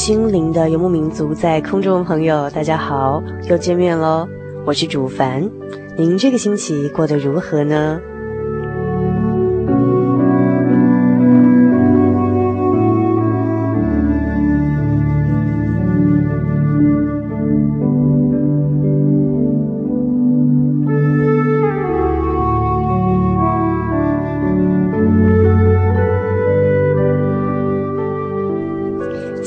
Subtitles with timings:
[0.00, 4.26] 心灵的游牧民族，在空中朋友，大家好，又见面喽！
[4.64, 5.46] 我是主凡，
[5.94, 8.00] 您这个星期过得如何呢？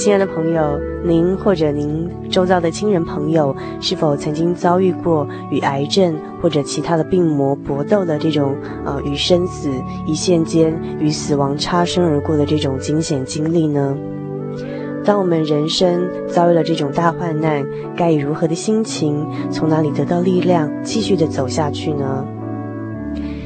[0.04, 8.54] 亲爱的朋友，您或者您周遭的亲人朋友，是否曾经遭遇过与癌症或者其他的病魔搏斗的这种
[8.84, 9.70] 呃与生死
[10.06, 13.96] 一线间与死亡擦身而过的这种惊险经历呢？
[15.06, 17.66] 当我们人生遭遇了这种大患难，
[17.96, 22.26] 该以如何的心情，从哪里得到力量，继续的走下去呢？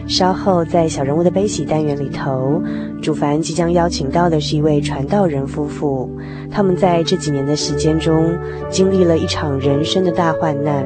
[0.07, 2.61] 稍后在小人物的悲喜单元里头，
[3.01, 6.09] 主凡即将邀请到的是一位传道人夫妇。
[6.49, 8.33] 他们在这几年的时间中，
[8.69, 10.85] 经历了一场人生的大患难。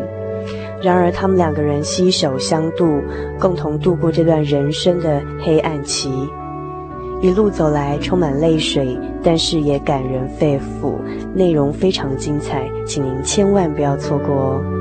[0.81, 2.99] 然而，他们两个人携手相度，
[3.39, 6.09] 共同度过这段人生的黑暗期。
[7.21, 10.95] 一路走来，充满泪水，但是也感人肺腑，
[11.35, 14.80] 内容非常精彩，请您千万不要错过哦。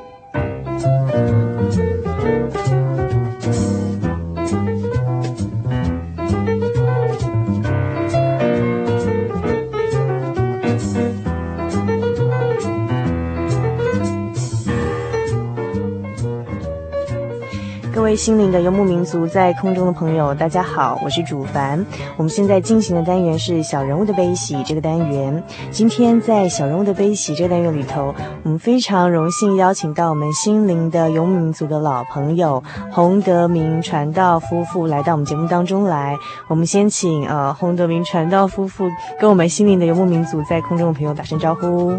[18.11, 21.85] 位心灵的游牧民族在空中的朋友，大家好，我是主凡。
[22.17, 25.41] 我们现在进行的单元是小人物的悲喜这个单元。
[25.71, 28.13] 今天在小人物的悲喜这个单元里头，
[28.43, 32.61] 我们非常荣幸邀请到我们心灵的游牧民族的老朋友
[32.91, 36.17] 洪德明传道夫妇来到我们节目当中来。
[36.49, 38.89] 我们先请呃洪德明传道夫妇
[39.21, 41.93] 跟我们心灵的游牧民族在空中的朋友打声招呼。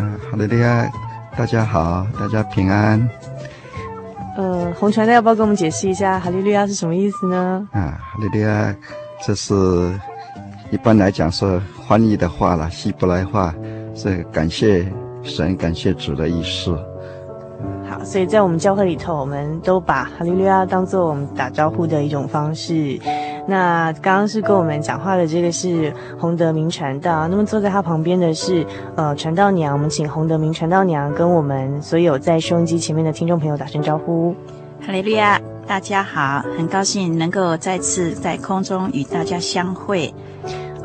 [0.00, 0.90] 嗯，好的，大家
[1.36, 3.06] 大家好，大家平安。
[4.40, 7.68] 呃，洪传道要不要跟我们解释一下“哈利路亚”是什么意思呢？
[7.72, 8.74] 啊，哈利路亚，
[9.22, 9.54] 这是
[10.70, 13.54] 一般来讲是翻译的话了，希伯来话
[13.94, 14.90] 是感谢
[15.22, 16.74] 神、感谢主的意思。
[17.86, 22.98] 好，所以在我们教会里头，我们都把“哈利路亚”当做我们打招呼的一种方式。
[23.46, 28.64] 那刚刚是跟我们讲话的这个是洪德明传道，那么坐在他旁边的是
[28.96, 34.34] 呃传道娘，我们请洪德明传道娘跟我们所有在收音机前面的听众朋友打声招呼。
[34.80, 40.14] 哈利路亚，大家好，很高兴能够再次在空中与大家相会。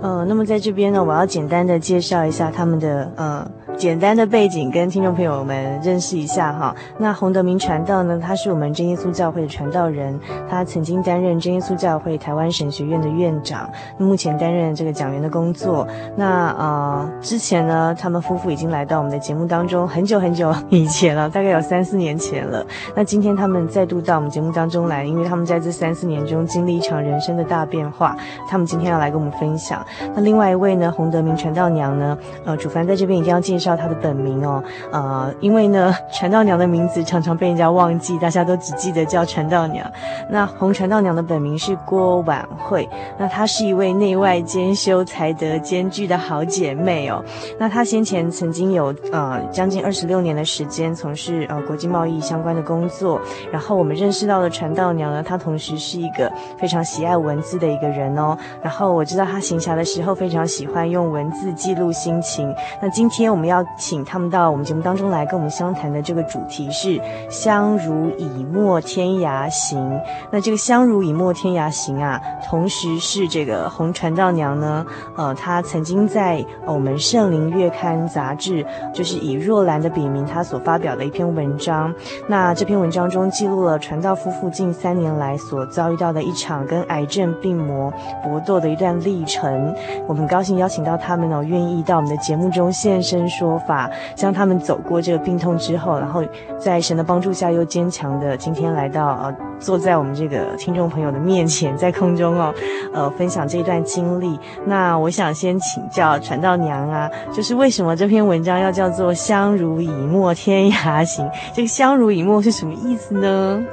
[0.01, 3.51] 呃，那么在这边呢，我要简单的介绍一下他们的呃。
[3.77, 6.75] 简单的背景跟听众朋友们认识一下哈。
[6.98, 10.18] 那洪德明传道呢，他是我们真耶稣教会的传道人，
[10.50, 15.86] 他曾经担任真耶稣教会台湾神学院的院长，目前担任这个讲员的工作。
[16.16, 22.66] 那呃，之前呢，他们夫妇已经来到我们的节目当中很久很久以前了，大概有三四年前了。
[22.95, 28.16] 那今天他们再度到我们节目当中来，因为他们在这三四年中经历一场人生的大变化，
[28.50, 29.86] 他们今天要来跟我们分享。
[30.16, 33.64] 那另外一位呢，洪德明传道娘呢，呃，主凡在这边一定要介绍。
[33.65, 39.91] 叫他的本名哦，呃，因为呢，传道娘的名字常常被人家忘记，大家都只记得叫传道娘。
[40.29, 47.25] 那红传道娘的本名是郭婉慧，那她是一位内外兼修、才德兼具的好姐妹哦。
[47.57, 53.19] 那她先前曾经有呃将近二十六年的时间从事呃国际贸易相关的工作，
[53.51, 58.38] 然后我们认识到的传道娘呢，她同时是一个非常喜爱文字的一个人哦。
[58.62, 62.53] 然后我知道她行侠的时候非常喜欢用文字记录心情。
[62.79, 63.56] 那今天我们要。
[63.56, 67.00] 要请他们到我们节目当中来跟我们相谈的这个主题是
[67.31, 69.97] “相濡以沫天涯行”。
[70.30, 81.94] 那这个“相濡以沫天涯行”啊，同时是这个洪传道娘呢，呃，她曾经在我们《圣灵月刊》杂志，就是以若兰的笔名，她所发表的一篇文章。
[82.27, 87.89] 那这篇文章中记录了传道夫妇近三年来所遭遇到的一场跟癌症病魔
[88.21, 89.74] 搏斗的一段历程。
[90.09, 93.56] 我们很高兴邀请到他们哦，愿意到我们的节目中现身说。
[93.66, 96.24] 法，将他们走过这个病痛之后，然后
[96.60, 102.54] 在神的帮助下又坚强的今天来到呃，坐在我们这个听众朋友的面前，在空中哦，
[102.94, 104.38] 呃，分享这一段经历。
[104.66, 111.28] 那我想先请教传道娘啊，就是为什么这篇文章要叫做“相濡以沫天涯行”？
[111.56, 113.64] 这个“相濡以沫”是什么意思呢？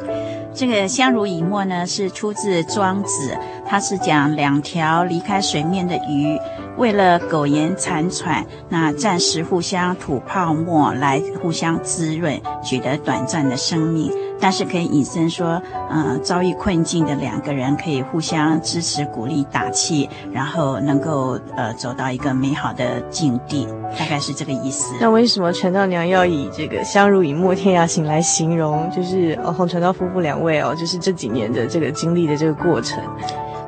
[0.54, 3.36] 这个“相濡以沫”呢，是出自庄子，
[3.72, 6.38] 它是讲两条离开水面的鱼。
[6.76, 14.12] 为了苟延残喘，那暂时互相吐泡沫来互相滋润，取得短暂的生命。
[14.38, 23.66] 但是可以引申说，呃，遭遇困境的两个人可以互相支持、鼓励、打气，然后能够呃走到一个美好的境地，
[23.98, 24.94] 大概是这个意思。
[25.00, 28.90] 那为什么陈道娘要以这个“相濡以沫天涯行”来形容？
[28.90, 33.02] 就是呃洪传道夫妇两位哦，就是这几年的这个经历的这个过程。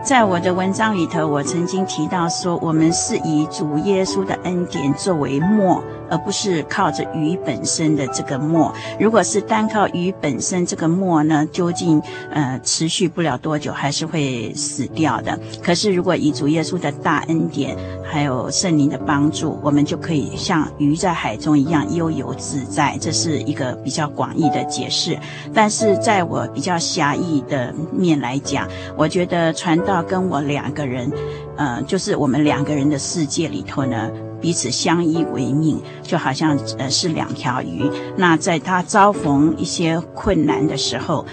[0.05, 5.83] 在我的文章里头，我曾经提到说，我们是以主耶稣的恩典作为末。
[6.11, 8.73] 而不是靠着鱼本身的这个沫。
[8.99, 15.39] 如果是单靠鱼本身这个沫呢，究竟呃持续不了多久，还是会死掉的。
[15.63, 22.97] 可是如果以主耶稣的大恩典，还有圣灵的帮助，我们就可以像鱼在海中一样悠游自在。
[23.01, 25.19] 这是一个比较广义的解释。
[25.53, 31.11] 但是在我比较狭义的面来讲，我觉得传道跟我两个人，
[31.57, 34.11] 呃，就是我们两个人的世界里头呢。
[34.45, 37.91] 彼此相依为命，就好像呃是两条鱼。
[38.15, 41.25] 那在他遭逢一些困难的时候，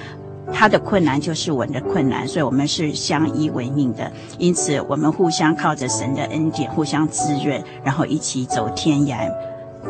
[0.54, 4.10] 他的困难就是我的困难，所以我们是相依为命的。
[4.38, 9.30] 因此，我们互相靠着神的恩典，互相滋润，然后一起走天涯。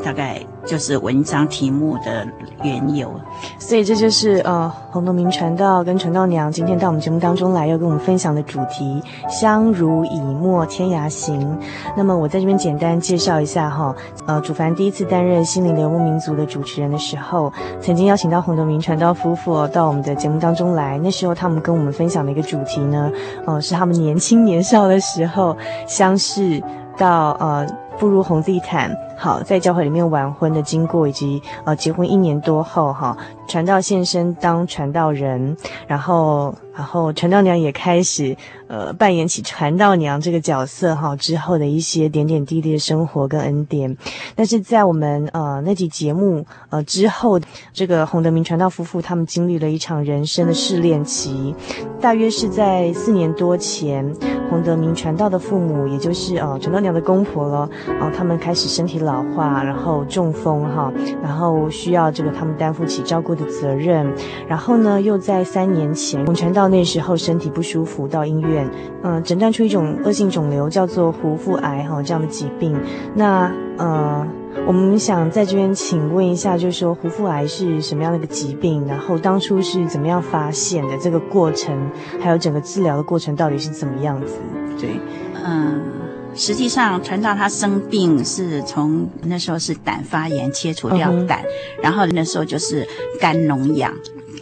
[0.03, 2.25] 大概就是文章题目的
[2.63, 3.11] 缘由，
[3.59, 11.57] 所以这就是呃洪德明传道跟传道娘今天到我们节目当中来要跟我们分享的主题“相濡以沫天涯行”。
[11.95, 13.93] 那么我在这边简单介绍一下哈，
[14.25, 20.97] 呃，主凡第一次担任心灵的游牧民族的主持人的时候，曾经邀请到洪德明传道夫妇到我们的节目当中来。
[20.99, 23.11] 那时候他们跟我们分享的一个主题呢，
[23.45, 25.55] 呃，是他们年轻年少的时候
[25.85, 26.61] 相识
[26.97, 27.67] 到呃。
[27.99, 28.89] 步入红地毯，
[29.21, 33.15] 好，在教会里面完婚的经过，以及呃结婚一年多后哈，
[33.47, 38.35] 传道现身当传道人，然后然后传道娘也开始
[38.67, 43.95] 呃扮演起传道娘这个角色哈，之后的一些点点滴滴的生活跟恩典。
[44.35, 47.39] 但是在我们呃那集节目呃之后，
[47.71, 51.53] 这个洪德明传道夫妇他们经历了一场人生的试炼期，
[52.01, 54.03] 大约是在四年多前，
[54.49, 64.13] 洪德明传道的父母，也就是呃传道娘的公婆了，然后他们开始身体老化，然后中风哈，然后需要这个他们担负起照顾的责任。
[64.47, 68.69] 然后呢，又在三年前，洪传道那时候身体不舒服，到医院，
[69.01, 72.77] 嗯、呃，诊断出一种恶性肿瘤，叫做胡腹癌哈这样的疾病。
[73.15, 74.27] 那呃，
[74.67, 78.85] 我们想在这边请问一下，就是说胡腹癌是什么样的一个疾病？
[78.85, 80.97] 然后当初是怎么样发现的？
[80.99, 81.75] 这个过程，
[82.19, 84.35] 还有整个治疗的过程到底是怎么样子？
[84.79, 84.99] 对，
[85.45, 86.00] 嗯。
[86.35, 92.87] 实际上，传道他生病是从那时候是胆发炎，切除掉胆，嗯、然后那时候就是
[93.19, 93.93] 肝脓疡，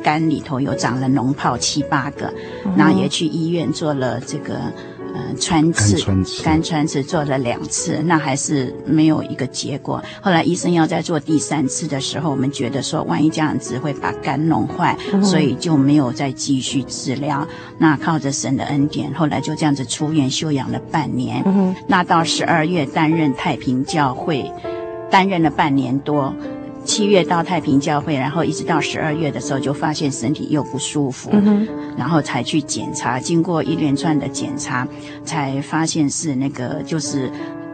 [0.04, 2.34] 肝里头有长了脓泡七八个，
[2.66, 4.56] 嗯、然后也去医院做了这个。
[5.16, 5.98] 嗯，穿刺
[6.44, 10.04] 肝穿刺做了两次，那还是没有一个结果。
[10.22, 17.48] 后来医生要再做第三次的时候，我们觉得说，万一这样子会把肝弄坏，嗯、所以就没有再继续治疗。
[17.78, 21.42] 那靠着神的恩典，后来就这样子出院休养了半年。
[21.46, 24.52] 嗯、那到十二月担任太平教会，
[25.10, 26.34] 担任了半年多。
[26.86, 31.68] 七月到太平教会，然后一直到十二月的时候，就发现身体又不舒服，嗯、
[31.98, 33.20] 然后才去检查。
[33.20, 34.88] 经过一连串的检查，
[35.24, 37.30] 才发现是那个就是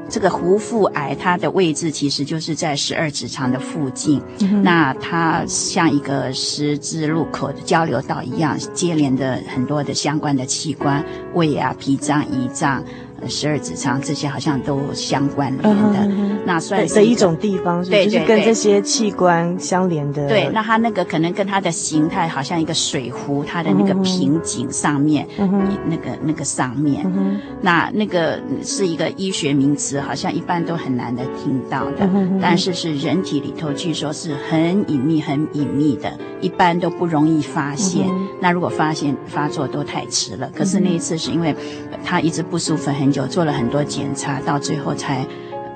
[0.09, 4.21] 这个胡腹癌，它的位置其实就是在十二指肠的附近。
[4.41, 12.83] 嗯、那它像一个十字路口的交流道一样，接连的很多的相关的器官，胃啊、脾脏、胰脏。
[13.27, 16.07] 十二指肠这些好像都相关联的，
[16.45, 20.27] 那算是一，一种地方是是，对，就是跟这些器官相连的。
[20.27, 38.05] 对，那它那个可能跟它的形态好像一个水壶，它的那个瓶颈上面，嗯、那个那个上面，嗯、那那个是一个医学名词，好像一般都很难的听到的，嗯、但是是人体里头据说是很隐秘、很隐秘的，一般都不容易发现。
[38.07, 40.51] 嗯、那如果发现发作都太迟了。
[40.53, 41.55] 可是那一次是因为
[42.03, 43.04] 他一直不舒服很。
[43.11, 45.25] 就做了很多检查，到最后才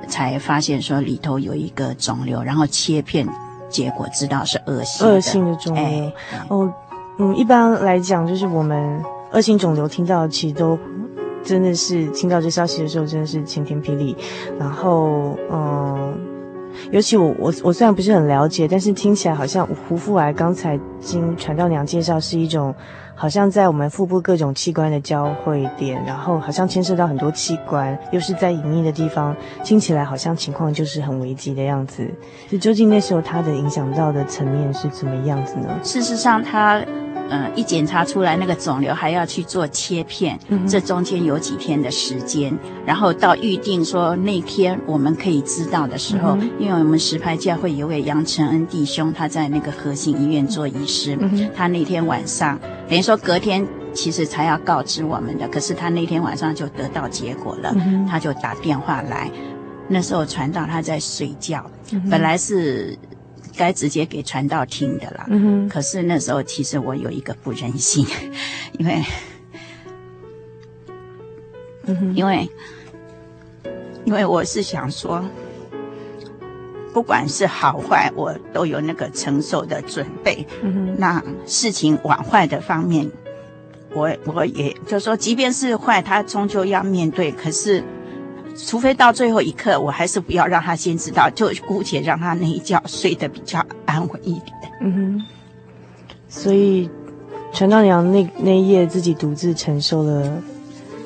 [0.07, 3.27] 才发现说里头有一个肿瘤，然后切片，
[3.69, 5.07] 结果知道是恶性。
[5.07, 5.83] 恶性的肿瘤。
[5.83, 6.13] 哎、
[6.49, 6.73] 哦，
[7.17, 10.77] 嗯，一般来讲，就是我们恶性肿瘤听到其实都
[11.43, 14.15] 真的是听到这消息的时候，真的是晴天霹雳。
[14.59, 16.17] 然后，嗯，
[16.91, 22.73] 尤其我我我虽然不是很了解，但是听起来好像胡腹癌，刚才经传道娘介绍是一种。
[23.21, 32.09] 好像在我们腹部各种器官的交汇点，然后好像牵涉到很多器官，又是在隐秘的地方，听起来好像情况就是很危急的样子。
[32.47, 35.67] 就究竟那时候它的影响到的层面是怎么样子呢？
[35.83, 36.81] 事实上，它。
[37.29, 52.59] 嗯，一检查出来那个肿瘤还要去做切片，这中间有几天的时间，然后到预定说那天我们可以知道的时候，嗯、因为我们石牌教会有位杨承恩弟兄，他在那个和信医院做医师，嗯、他那天晚上
[52.89, 59.29] 等于说隔天其实才要告知我们的，可是他那天晚上就得到结果了，嗯、他就打电话来，
[59.87, 62.97] 那时候传到他在睡觉，嗯、本来是。
[63.59, 65.25] 该直接给传道听的啦。
[65.29, 65.67] 嗯。
[65.67, 68.07] 可是那时候，其实我有一个不忍心，
[68.79, 69.03] 因为，
[71.83, 72.49] 嗯，因为，
[74.05, 75.21] 因为我是想说，
[76.93, 80.47] 不管是好坏，我都有那个承受的准备。
[80.63, 80.95] 嗯。
[80.97, 83.11] 那事情往坏的方面，
[83.93, 87.29] 我我也就是说，即便是坏，他终究要面对。
[87.29, 87.83] 可是。
[88.65, 94.53] 除非到最后一刻，我还是不要让他先知道，就姑且让他那一觉睡得比较安稳一点。
[94.81, 95.25] 嗯哼。
[96.27, 96.89] 所以，
[97.51, 100.41] 传道娘那那一夜自己独自承受了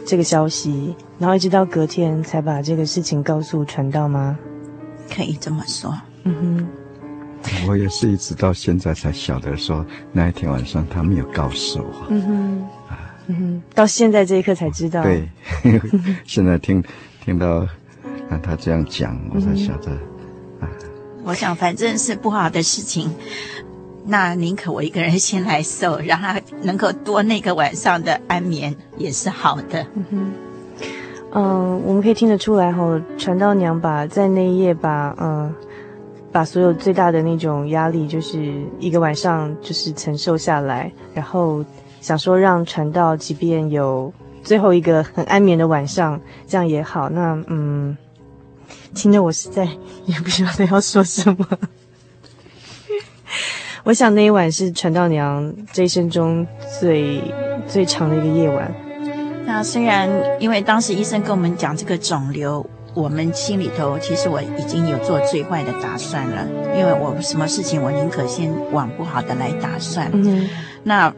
[0.05, 4.37] 这个消息，然后一直到隔天才把这个事情告诉传道吗？
[5.09, 5.95] 可以这么说。
[6.23, 6.67] 嗯哼。
[7.67, 12.05] 我也是一直到现在才晓得说，那一天晚上他没有告诉我。
[12.09, 12.61] 嗯哼。
[12.89, 13.15] 啊。
[13.27, 13.63] 嗯哼。
[13.73, 15.03] 到现在这一刻才知道。
[15.03, 15.29] 对。
[16.25, 16.83] 现在听。
[17.23, 17.65] 听到，
[18.29, 19.91] 那他这样讲，我才晓得，
[20.59, 20.67] 啊，
[21.23, 23.09] 我想反正是不好的事情，
[24.05, 29.87] 那宁可我一个人先来受，让他能够多那个晚上的安眠也是好的。
[29.95, 30.31] 嗯哼，
[31.31, 35.49] 嗯，我们可以听得出来吼，传道娘把在那一夜把嗯，
[36.29, 41.63] 把所有最大的那种压力，就是一个晚上就是承受下来，然后
[42.01, 44.13] 想说让传道，即便有。
[44.43, 47.09] 最后一个很安眠的晚上，这样也好。
[47.09, 47.97] 那嗯，
[48.93, 49.67] 听得我实在
[50.05, 51.47] 也不晓得要说什么。
[53.83, 56.45] 我想那一晚是传道娘这一生中
[56.79, 57.21] 最
[57.67, 58.73] 最长的一个夜晚。
[59.45, 60.09] 那虽然
[60.39, 66.47] 因为当时医生跟我们讲这个肿瘤，我们心里头其实我已经有做最坏的打算了，
[66.77, 70.09] 因为我什么事情我宁可先往不好的来打算。
[70.13, 70.47] 嗯，
[70.83, 71.13] 那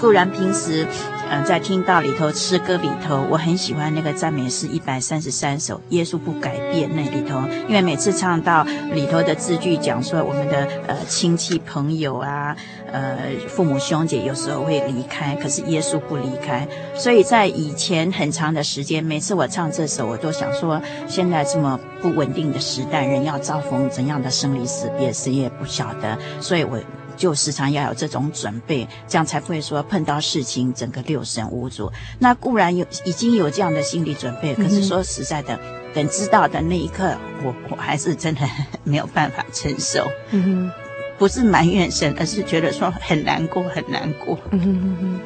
[0.00, 0.86] 固然平时。
[1.30, 8.64] 嗯，在听到里头诗歌里头，我很喜欢那个赞美诗一百三十三首《耶稣不改变》那里头，因为每次唱到
[8.94, 12.56] 里头的字句，讲说我们的呃亲戚朋友啊，
[12.90, 16.66] 呃父母兄姐有时候会离开，可是耶稣不离开。
[16.94, 26.16] 所以在以前很长的时间，每次我唱这首，我都想说，现在这么不稳定的时代，人要遭逢怎样的生离死别，谁也不晓得。
[26.40, 26.80] 所以我。
[27.18, 31.92] 就时常要有这种准备，这样才不会说碰到事情整个六神无主。
[32.18, 35.60] 那固然有已经有这样的心理准备，可是说实在的，嗯、
[35.92, 38.40] 等知道的那一刻，我我还是真的
[38.84, 40.08] 没有办法承受。
[40.30, 40.70] 嗯哼，
[41.18, 44.38] 不是埋怨神，而是觉得说很难过，很难过。
[44.52, 45.20] 嗯哼哼哼。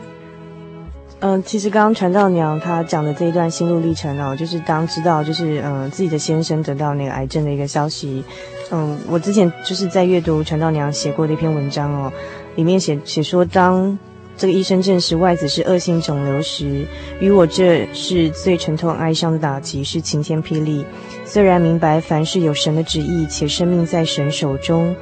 [1.25, 8.25] 嗯，其实刚刚传道娘她讲的这一段心路历程哦，就是当知道就是嗯自己的先生得到那个癌症的一个消息。
[8.73, 12.13] 嗯，我之前就是在阅读传道娘写过的一篇文章哦，
[12.57, 13.97] 里面写写说，当
[14.37, 16.85] 这个医生证实外子是恶性肿瘤时，
[17.21, 20.85] 于我这是最沉痛哀伤的打击，是晴天霹雳。
[21.25, 24.93] 虽然明白凡事有神的旨意，且生命在神手中，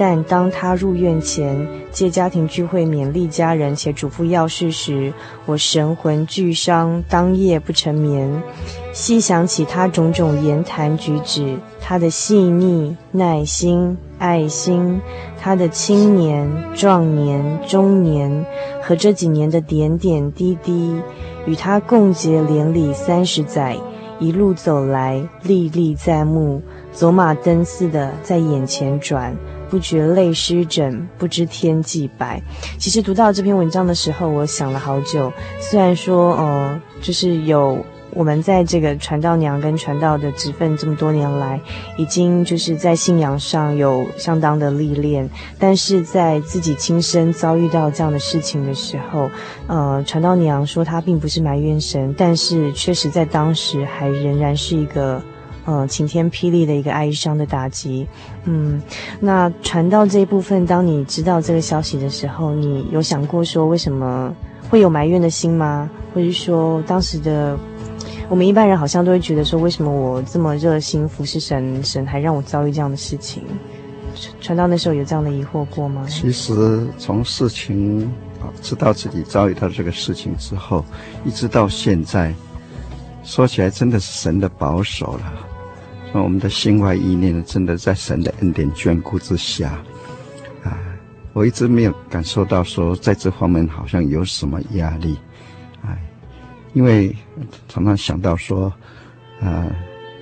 [0.00, 5.12] 但当他入院前借家庭聚会勉励家人，且嘱咐要事时，
[5.44, 8.40] 我神魂俱伤，当夜不成眠。
[8.92, 15.00] 细想起他种种言谈举止，他的细腻、耐心、爱心，
[15.40, 18.46] 他的青年、壮年、中年
[18.80, 20.94] 和这几年的点点滴滴，
[21.44, 23.76] 与他共结连理三十载，
[24.20, 26.62] 一路走来，历历在目，
[26.92, 29.36] 走马灯似的在眼前转，
[29.70, 32.42] 不觉泪湿枕，不知天际白。
[32.78, 35.32] 其实读到这篇文章的时候，我想了好久。
[35.60, 37.84] 虽然说，呃，就是有。
[38.10, 41.60] 我们在这个传道娘跟传道的职分这么多年来，
[41.98, 49.30] 已经就是在信仰上有相当的历练，但是在自己亲身遭遇到这样的事情的时候，
[49.66, 55.22] 呃，传道娘说她并不是埋怨神，但是确实在当时还仍然是一个
[55.68, 58.06] 呃晴天霹雳的一个哀伤的打击。
[58.44, 58.80] 嗯，
[59.20, 64.34] 那传道这一部分，当你知道这个消息的时候，你有想过说为什么
[64.70, 65.90] 会有埋怨的心吗？
[66.14, 67.58] 或者说当时的？
[68.30, 73.42] 我们一般人好像都会觉得说，为什么我这么热心服侍神，神还让我遭遇这样的事情？
[74.40, 76.04] 传道那时候有这样的疑惑过吗？
[76.08, 78.10] 其实从事情，
[78.60, 80.84] 知道自己遭遇到这个事情之后，
[81.24, 82.34] 一直到现在，
[83.24, 85.47] 说起来真的是神的保守了。
[86.12, 89.78] 那我们的心怀意念真的在神的恩典眷顾之下
[90.64, 90.78] 啊，
[91.32, 95.16] 我一直没有感受到说在这方面好像有什么压力。
[96.74, 97.16] 因为
[97.66, 98.66] 常常想到说，
[99.40, 99.72] 啊、呃，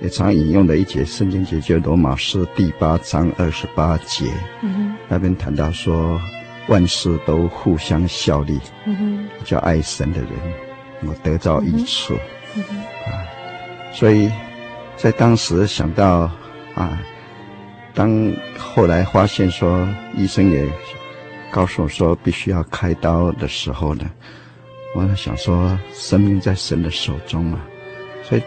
[0.01, 4.25] 也常引用的一节圣经节，就罗马书第八章二十八节，
[4.63, 6.19] 嗯，那边谈到说，
[6.69, 8.59] 万事都互相效力，
[9.43, 10.31] 叫爱神的人，
[11.05, 13.11] 我得到益处，啊，
[13.93, 14.31] 所以
[14.97, 16.29] 在当时想到
[16.75, 16.99] 啊，
[17.93, 20.67] 当后来发现说医生也
[21.51, 24.03] 告诉我说必须要开刀的时候呢。
[24.95, 27.59] 我想说，生命在神的手中嘛，
[28.23, 28.41] 所以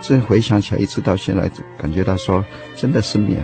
[0.00, 3.40] 这回想起来，一直到现在，感觉到说，真的是没有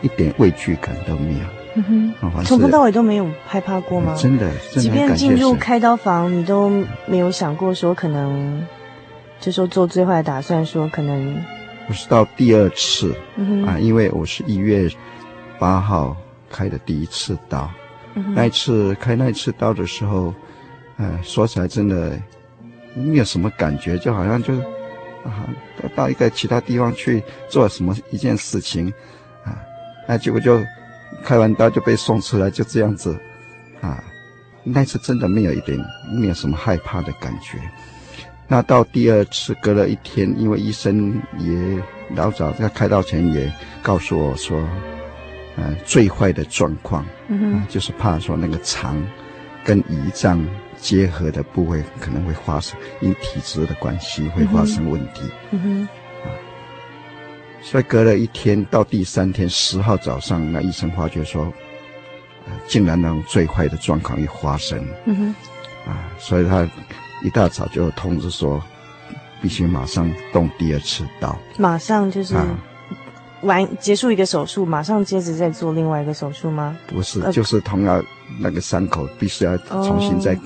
[0.00, 1.44] 一点畏惧感都没有。
[1.74, 4.14] 嗯哼，从头到尾都没有害怕过吗？
[4.16, 6.70] 真的，真的即便进入开刀房，你都
[7.04, 8.64] 没有想过说可能，
[9.38, 11.36] 就说做最坏的打算，说可能。
[11.88, 14.88] 我是到第二次，嗯，啊，因为我是一月
[15.58, 16.16] 八号
[16.50, 17.70] 开的第一次刀，
[18.14, 20.34] 嗯，那一次开那一次刀的时候。
[20.98, 22.20] 哎，说起来真的
[22.94, 24.60] 没有什么感觉，就好像就是
[25.24, 25.48] 啊，
[25.96, 28.92] 到一个其他地方去做什么一件事情，
[29.42, 29.56] 啊，
[30.06, 30.62] 那结果就
[31.24, 33.18] 开完刀就被送出来，就这样子，
[33.80, 34.04] 啊，
[34.62, 37.58] 那次真的没有一点没有什么害怕的感觉。
[38.48, 41.82] 那到第二次隔了一天，因为医生也
[42.14, 43.52] 老早在开刀前也
[43.82, 44.58] 告诉我说，
[45.56, 49.02] 呃、啊，最坏的状况，嗯就是怕说那个肠
[49.64, 50.44] 跟胰脏。
[50.78, 55.22] 结合的部位可能会发生，因体质的关系会发生问题。
[55.52, 55.88] 嗯哼，
[56.24, 56.34] 啊，
[57.60, 64.84] 所以隔了一天，到第三天十号早上，那医生发觉说，啊，竟然那种最坏的状况又发生。
[65.04, 66.68] 嗯哼，啊，所以他
[67.22, 68.62] 一大早就通知说，
[69.40, 71.38] 必须马上动第二次刀。
[71.58, 72.34] 马上就是
[73.42, 76.76] 完、啊、结束一个手术，马上接着再做另外一个手术吗？
[76.86, 78.04] 不是，就是同样
[78.40, 80.38] 那个伤口必须要重新再、哦、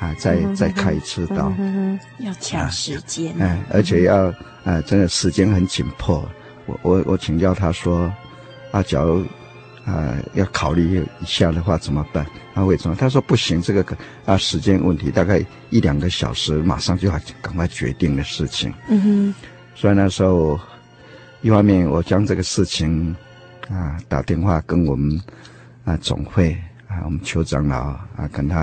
[0.00, 3.34] 啊再再开一次刀，嗯、要抢时间。
[3.40, 4.32] 哎、啊，而且要
[4.64, 6.24] 啊，真的时间很紧迫。
[6.66, 8.12] 我我我请教他说，
[8.70, 9.24] 啊，假如。
[9.86, 12.24] 啊，要考虑一下的话怎么办？
[12.54, 12.96] 他为什么？
[12.96, 13.84] 他说不行，这个
[14.24, 18.72] 啊时间问题，大概一两个小时，马上就要赶快决定的事情。
[18.88, 19.34] 嗯哼。
[19.74, 20.58] 所以那时候，
[21.40, 23.14] 一方面我将这个事情
[23.68, 25.20] 啊打电话跟我们
[25.84, 26.52] 啊总会
[26.86, 28.60] 啊我们邱长老啊跟他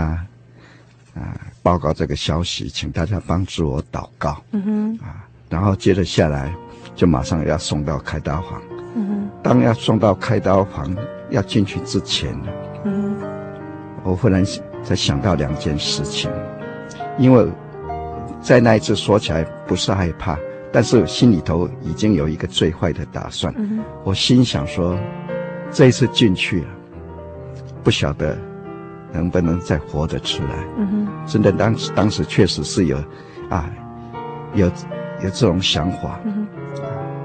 [1.15, 4.43] 啊报告这个消息，请大家帮助我祷告。
[4.51, 4.97] 嗯哼。
[4.99, 6.53] 啊，然后接着下来
[6.93, 8.61] 就马上要送到开刀房。
[8.95, 10.93] 嗯哼当要送到开刀房
[11.29, 12.66] 要进去之前，嗯，
[14.07, 14.41] 我忽然
[14.83, 16.31] 才想到两件事情，
[17.17, 17.45] 因为
[18.39, 20.39] 在那一次说起来不是害怕，
[20.71, 23.53] 但是心里头已经有一个最坏的打算。
[23.57, 24.97] 嗯，我心想说，
[25.71, 26.67] 这一次进去了，
[27.83, 28.37] 不晓得
[29.11, 30.55] 能不能再活得出来。
[30.77, 32.97] 嗯，真的当时当时确实是有
[33.49, 33.69] 啊，
[34.53, 34.67] 有
[35.21, 36.17] 有这种想法。
[36.23, 36.47] 嗯，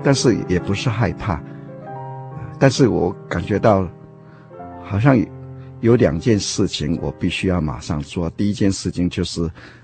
[0.02, 1.40] 但是也不是害怕。
[2.58, 3.86] 但是我感觉到，
[4.82, 5.16] 好像
[5.82, 8.30] 有两件事情我必须要马上做。
[8.30, 9.42] 第一件事情就是，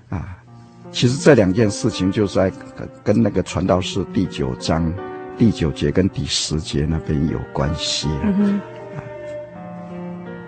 [0.09, 0.35] 啊，
[0.91, 2.51] 其实这两件事情就在
[3.03, 4.91] 跟那个传道士第九章
[5.37, 8.07] 第九节跟第十节那边有关系。
[8.23, 8.61] 嗯哼。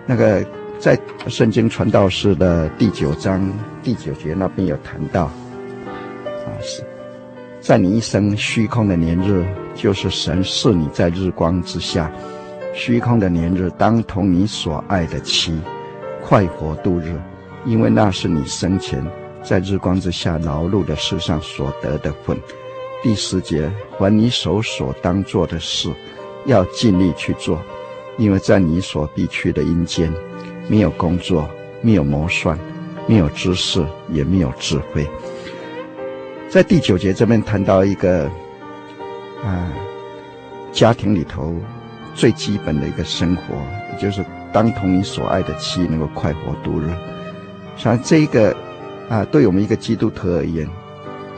[0.04, 0.44] 那个
[0.80, 3.48] 在圣经传道士的第九章
[3.84, 6.84] 第九节那边有谈到，啊，是
[7.60, 9.46] 在你一生虚空的年日。
[9.74, 12.12] 就是神赐你在日光之下，
[12.72, 15.60] 虚空的年日，当同你所爱的妻，
[16.22, 17.20] 快活度日，
[17.64, 19.04] 因为那是你生前
[19.42, 22.36] 在日光之下劳碌的世上所得的份。
[23.02, 25.90] 第十节，还你手所当做的事，
[26.46, 27.60] 要尽力去做，
[28.16, 30.12] 因为在你所必去的阴间，
[30.68, 31.48] 没有工作，
[31.80, 32.58] 没有谋算，
[33.06, 35.06] 没有知识，也没有智慧。
[36.48, 38.30] 在第九节这边谈到一个。
[39.44, 39.72] 啊，
[40.70, 41.56] 家庭里头
[42.14, 43.42] 最基本的一个生活，
[44.00, 46.88] 就是当同你所爱的妻能够快活度日。
[47.76, 48.54] 像这一个
[49.08, 50.68] 啊，对我们一个基督徒而言，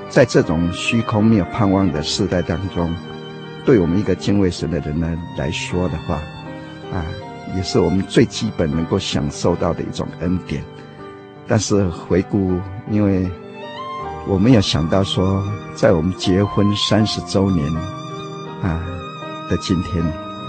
[0.09, 2.95] 在这种虚空没有盼望的时代当中，
[3.65, 6.15] 对我们一个敬畏神的人呢来说的话，
[6.93, 7.05] 啊，
[7.57, 10.63] 也是我们最基本能够享受到的一种恩典。
[11.47, 12.59] 但是回顾，
[12.91, 13.31] 因为。
[14.27, 17.71] 我没有想到说，在我们结婚三十周年
[18.63, 18.83] 啊
[19.51, 20.03] 的今天，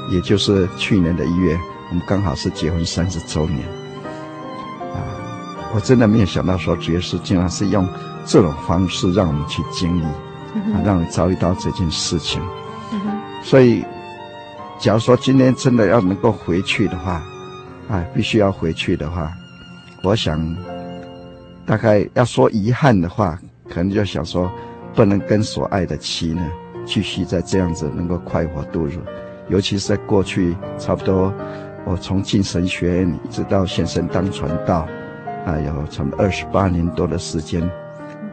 [0.10, 1.58] 也就是去年的一月，
[1.90, 3.68] 我们刚好是结婚三十周年
[4.94, 4.98] 啊！
[5.74, 7.88] 我真的没有想到说，主耶稣竟然是用
[8.26, 12.42] 这种方式让我们去经历，啊，让我们遭遇到这件事情。
[13.44, 13.84] 所以，
[14.80, 17.22] 假如说今天真的要能够回去的话，
[17.90, 19.32] 啊，必须要回去的话，
[20.04, 20.56] 我想
[21.66, 23.40] 大概要说遗憾的话。
[23.68, 24.48] 可能就想说，
[24.94, 26.48] 不能跟所爱的妻呢，
[26.86, 29.00] 继续在这样子能够快活度日，
[29.50, 31.34] 尤其是在过去差不多，
[31.86, 34.88] 我从进神学院一直到先生当传道，
[35.46, 37.70] 啊，有差不多二十八年多的时间，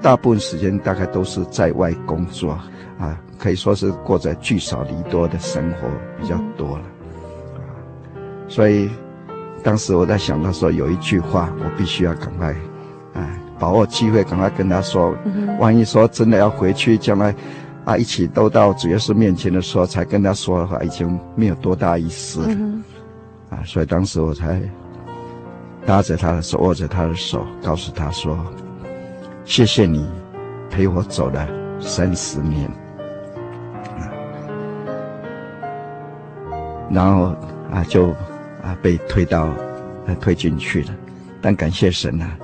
[0.01, 2.53] 大部分时间大概都是在外工作，
[2.98, 5.88] 啊，可以说是过着聚少离多的生活
[6.20, 6.85] 比较多了，
[7.57, 7.61] 啊，
[8.48, 8.90] 所以
[9.62, 12.55] 当时我在想到说，有一句话我必须要赶快。
[13.59, 15.14] 把握机会，赶快跟他说。
[15.61, 17.33] 万一说真的要回去，将来
[17.85, 22.57] 啊一起都到主耶稣面前的时候，才跟他说的话，已经没有多大意思了。
[23.51, 24.61] 啊，所以当时我才
[25.85, 28.38] 搭着他的手，握着他的手，告诉他说
[29.45, 30.09] ：“谢谢你
[30.71, 31.47] 陪我走了
[31.81, 32.71] 三十年。”
[36.88, 37.35] 然后
[37.71, 38.11] 啊，就
[38.62, 40.90] 啊被推到啊推进去了。
[41.40, 42.38] 但感谢神啊。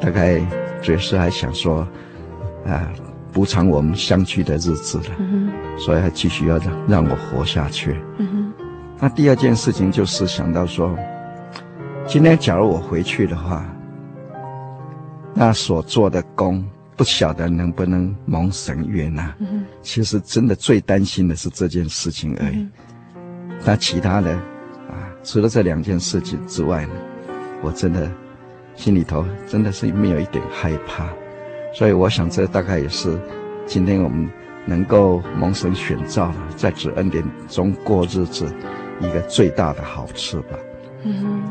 [0.00, 0.40] 大概
[0.82, 1.86] 主要是还想说，
[2.66, 2.90] 啊，
[3.32, 7.96] 补偿我们相聚的日子了，嗯、所以还继续要让让我活下去。
[8.18, 8.52] 嗯、
[9.00, 10.96] 那第二件事情就是想到说，
[12.06, 13.64] 今天假如我回去的话，
[15.34, 16.64] 那所做的工
[16.96, 19.34] 不晓得能不能蒙神悦纳。
[19.38, 22.56] 嗯、其实真的最担心的是这件事情而已。
[22.56, 22.70] 嗯、
[23.64, 24.30] 那其他的
[24.90, 26.92] 啊，除了这两件事情之外呢，
[27.62, 28.10] 我真的。
[28.74, 31.06] 心里头真的是没有一点害怕，
[31.72, 33.18] 所以我想这大概也是
[33.66, 34.28] 今天我们
[34.66, 38.46] 能够蒙神选召了，在主恩典中过日子
[39.00, 40.58] 一个最大的好处吧。
[41.04, 41.42] 嗯哼，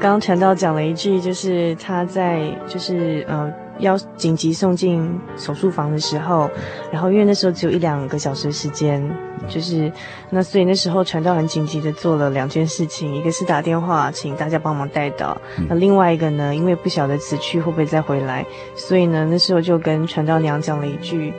[0.00, 6.50] 刚刚传道讲了一句，就是他在就是呃要紧急送进手术房的时候，
[6.90, 9.02] 然后因为那时候只有一两个小时的时间，
[9.48, 9.92] 就是
[10.30, 15.36] 那所以那时候传道很紧急的做了两件事情，一个是打电话请大家帮忙带到，
[15.68, 21.32] 那另外一个呢，因为不晓得此去会不会再回来，所以呢那时候就跟传道娘讲了一句。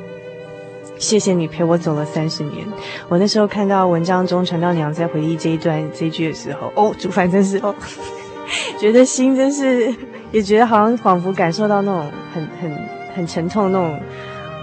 [1.00, 2.66] 谢谢你陪我走了三十年。
[3.10, 7.76] 我那时候看到文章中传道娘在回忆这一段这一句的时候，哦，主凡真是哦，
[8.80, 9.94] 觉得心真是，
[10.34, 12.78] 也觉得好像仿佛感受到那种很很
[13.16, 14.00] 很沉痛那种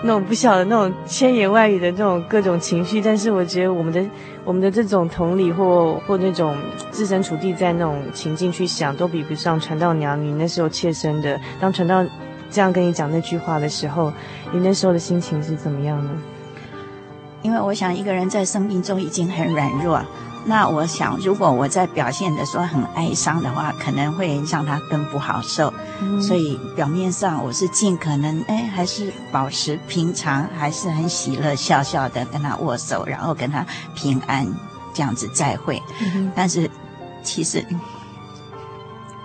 [0.04, 3.00] 那种不晓得那种千言万语的那种各种情绪。
[3.00, 4.04] 但是我觉得我们的
[4.44, 6.54] 我们的这种同理或或那种
[6.92, 12.04] 置身处地在那种情境去想，都比不上传道娘你那时候切身的当传道。
[12.52, 14.12] 这样跟你讲那句话的时候，
[14.50, 16.10] 你那时候的心情是怎么样呢？
[17.42, 20.02] 因为我想一个人在生病中已经很软弱，
[20.44, 25.72] 那我想如果我在表现的说很哀伤的话，可能会让他更不好受。
[26.00, 34.46] 嗯、所以表面上我是尽可能哎，还是保持平常，还是很喜乐笑笑的跟他握手，然后跟他平安
[34.94, 35.80] 这样子再会。
[36.14, 36.70] 嗯、但是
[37.22, 37.64] 其实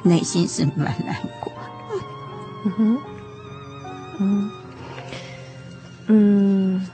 [0.03, 1.51] 内心是蛮难过。
[2.65, 2.97] 嗯哼。
[4.17, 4.49] 嗯
[6.07, 6.87] 嗯，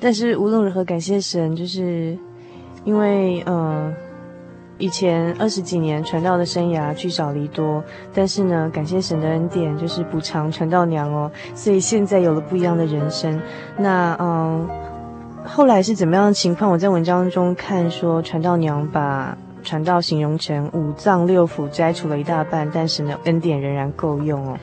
[0.00, 2.16] 但是无论如何，感谢神，就是
[2.84, 3.92] 因为呃，
[4.78, 7.82] 以前二十几年传道的生涯聚少离多，
[8.14, 13.40] 但是呢，感谢神的恩典，就是补偿传道娘哦，所以现在有了不一样的人生。
[13.76, 14.68] 那嗯，
[15.44, 16.70] 后来是怎么样的情况？
[16.70, 24.56] 我在文章中看说，传道娘把传道形容成五脏六腑摘除了一大半，但是呢，恩典仍然够用哦。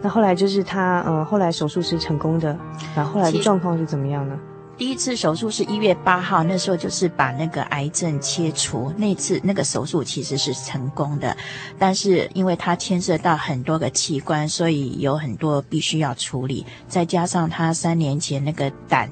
[0.00, 2.56] 那后来就是他，嗯，后来手术是成功的，
[2.96, 4.38] 然后后来的状况是怎么样呢？
[4.78, 11.36] 第一次手术是一月八号，那时候就是把那个癌症切除，那次那个手术其实是成功的，
[11.76, 19.10] 但是因为它牵涉到很多个器官，所以有很多必须要处理，再加上他三年前那个胆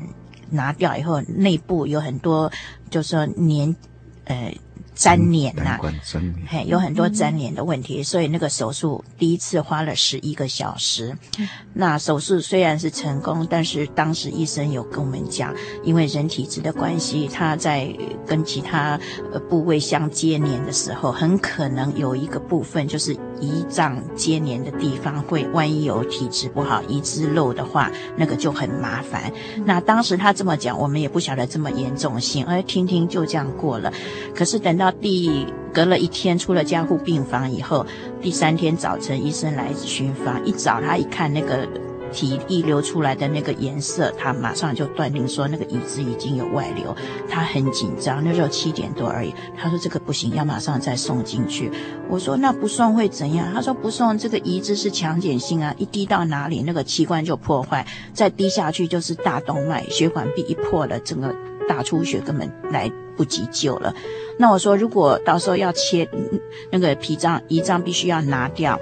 [0.48, 2.50] 拿掉以后，内部有很多
[2.88, 3.74] 就是说粘，
[4.26, 4.54] 呃。
[4.96, 5.80] 粘连呐、啊，
[6.48, 11.14] 嘿，有很多粘连的问题，所以那个手术第一次花了十一个小时。
[11.74, 15.54] 那手术虽然是成功，但是当时医生有跟我们讲，
[15.84, 17.88] 因为人体质的关系，它在
[18.26, 18.98] 跟其他
[19.50, 29.30] 部位相接连的时候，很可能有一个部分就是胰脏接连的地方会，万一有体质不好，移植漏的话，那个就很麻烦。
[29.66, 33.92] 那当时他这么讲，我们也不晓得这么严重性，而听听就这样过了。
[34.34, 37.84] 可是等到第隔了一天出了加护病房以后，
[38.20, 41.68] 第三天早晨医生来巡房，一早他一看那个
[42.12, 46.96] 体液流出来的那个颜色，他马上就断定说那个椅子已经有外流，
[47.28, 48.24] 他很紧张。
[48.24, 51.70] 那时候七点多而已，他说这个不行，要马上再送进去。
[52.08, 53.52] 我说那不送会怎样？
[53.52, 61.34] 他说不送，这个移植是强碱性啊，一滴到哪里那个器官就破坏，再滴下去就是大动脉血管壁一破了，整个
[61.68, 63.94] 大出血根本来不及救了。
[64.38, 66.08] 那我说，如果到时候要切
[66.70, 68.78] 那个脾脏、胰脏，必须要拿掉。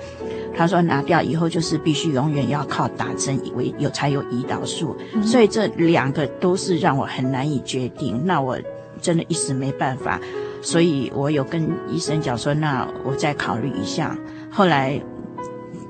[0.56, 4.96] 他说拿掉以后，就是必须永远要靠打针，以为有才有胰岛素。
[5.14, 8.20] 嗯、所以这两个都是让我很难以决定。
[8.24, 8.58] 那我
[9.00, 10.20] 真的一时没办法，
[10.62, 14.16] 所以我有跟医生讲说，那我再考虑一下。
[14.50, 15.00] 后来。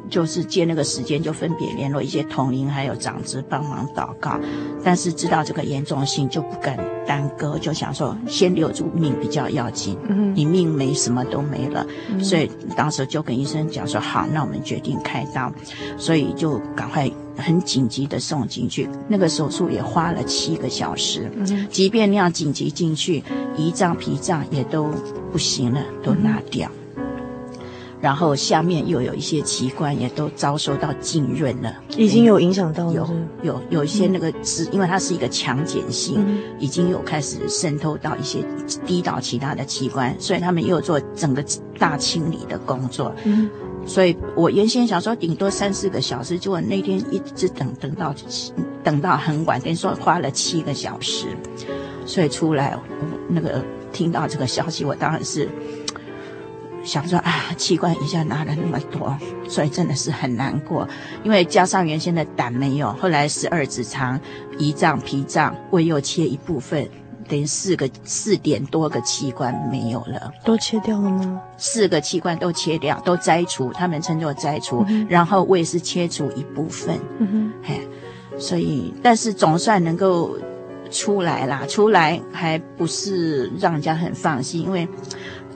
[0.08, 4.38] 就是借那个时间，就分别联络一些同龄还有长子帮忙祷告，
[4.82, 9.96] 但是知道这个严重性就不敢耽搁，就想说先留住命比较要紧。
[10.08, 15.52] 嗯，你命没什么都没了，嗯，所以当时就跟医生讲说好，那我们决定开刀，
[15.96, 18.88] 所以就赶快很紧急的送进去。
[19.08, 23.22] 那个手术也花了七个小时，嗯，即便那样紧急进去，
[23.56, 24.88] 胰脏脾脏也都
[25.32, 26.68] 不行了，都拿掉。
[26.68, 26.83] 嗯
[28.04, 33.08] 然后下面又有一些器官也都遭受到浸润了，已经有影响到了，有
[33.42, 36.22] 有有一些那个是，因为它是一个强碱性，
[36.58, 38.44] 已经有开始渗透到一些
[38.84, 41.42] 低到其他的器官，所以他们又做整个
[41.78, 43.10] 大清理的工作。
[43.24, 43.48] 嗯，
[43.86, 48.14] 所以我原先想说顶多三四个小时，结果那天一直等等到
[48.82, 51.28] 等到很晚，等于说花了七个小时，
[52.04, 52.78] 所以出来
[53.30, 53.64] 那个
[53.94, 55.48] 听到这个消息，我当然是。
[56.84, 59.16] 想说啊，器官一下拿了那么多，
[59.48, 60.86] 所以真的是很难过。
[61.24, 64.20] 因为加上原先的胆没有，后来十二指肠、
[64.58, 66.86] 胰脏、脾脏、胃又切一部分，
[67.26, 70.30] 等于四个四点多个器官没有了。
[70.44, 71.40] 都切掉了吗？
[71.56, 74.84] 四个器官都切掉，都摘除，他们称作摘除。
[74.88, 76.98] 嗯、然后胃是切除一部分。
[77.18, 77.88] 嗯哼，嘿，
[78.38, 80.36] 所以但是总算能够
[80.90, 84.86] 出来啦，出来还不是让人家很放心，因为。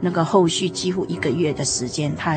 [0.00, 2.36] 那个后续几乎一个月的时间，他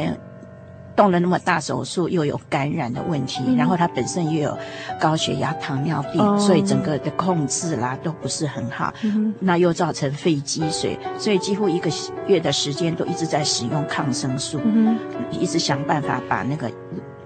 [0.94, 4.58] 动了那么大手术，又有感染的问题，嗯、然后他本身又有
[5.00, 8.94] 高血压、糖尿病，哦、所以整个的控制啦都不是很好。
[9.04, 11.90] 嗯、那又造成肺积水，所以几乎一个
[12.28, 15.00] 月的时间都一直在使用抗生素，嗯、
[15.32, 16.70] 一直想办法把那个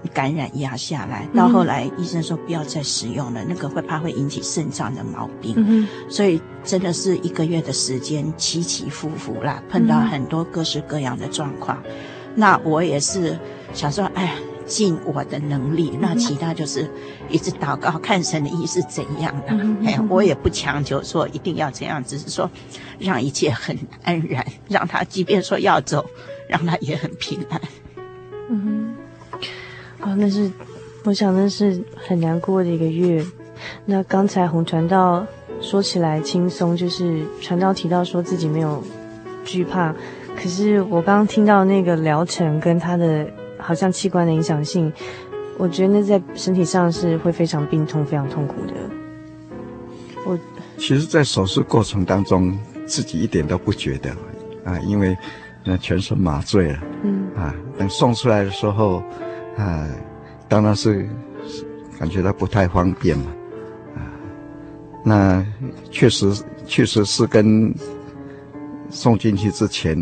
[0.06, 1.26] 感染压下来。
[1.34, 5.54] 到后来医生说不要再使用了，那个会怕会引起肾脏的毛病。
[5.56, 11.78] 嗯、所以真的是一个月的时间起起伏伏啦，碰到很多各式各样的状况。
[11.84, 11.92] 嗯、
[12.36, 13.38] 那我也是。
[13.74, 14.32] 想说，哎呀，
[14.64, 15.98] 尽我的能力。
[16.00, 16.90] 那其他就是
[17.28, 19.48] 一直祷告，看神的意是怎样的。
[19.50, 22.50] 嗯、哎呀，我也不强求说一定要怎样，只是说
[22.98, 26.06] 让一切很安然，让他即便说要走，
[26.48, 27.60] 让他也很平安。
[28.48, 28.85] 嗯哼，
[30.06, 30.48] 啊，那是
[31.02, 33.24] 我想那是很难过的一个月。
[33.84, 35.26] 那刚才洪传道
[35.60, 38.80] 说起来轻松，就是传道提到说自己没有
[39.44, 39.92] 惧怕，
[40.36, 43.28] 可是我刚刚听到那个疗程跟他的。
[43.58, 44.92] 好像器官的影响性，
[45.56, 48.74] 我觉得那在身体上是会非常病痛、非常痛苦的。
[50.26, 50.38] 我
[50.76, 54.10] 其实，在手术过程当中，自己一点都不觉得
[54.62, 55.16] 啊，因为
[55.64, 59.02] 那全身麻醉了，嗯啊，等送出来的时候
[59.56, 59.88] 啊，
[60.48, 61.08] 当然是
[61.98, 63.30] 感觉到不太方便嘛，
[63.96, 64.00] 啊，
[65.04, 65.46] 那
[65.90, 66.32] 确实
[66.66, 67.74] 确实是跟
[68.90, 69.96] 送进去之前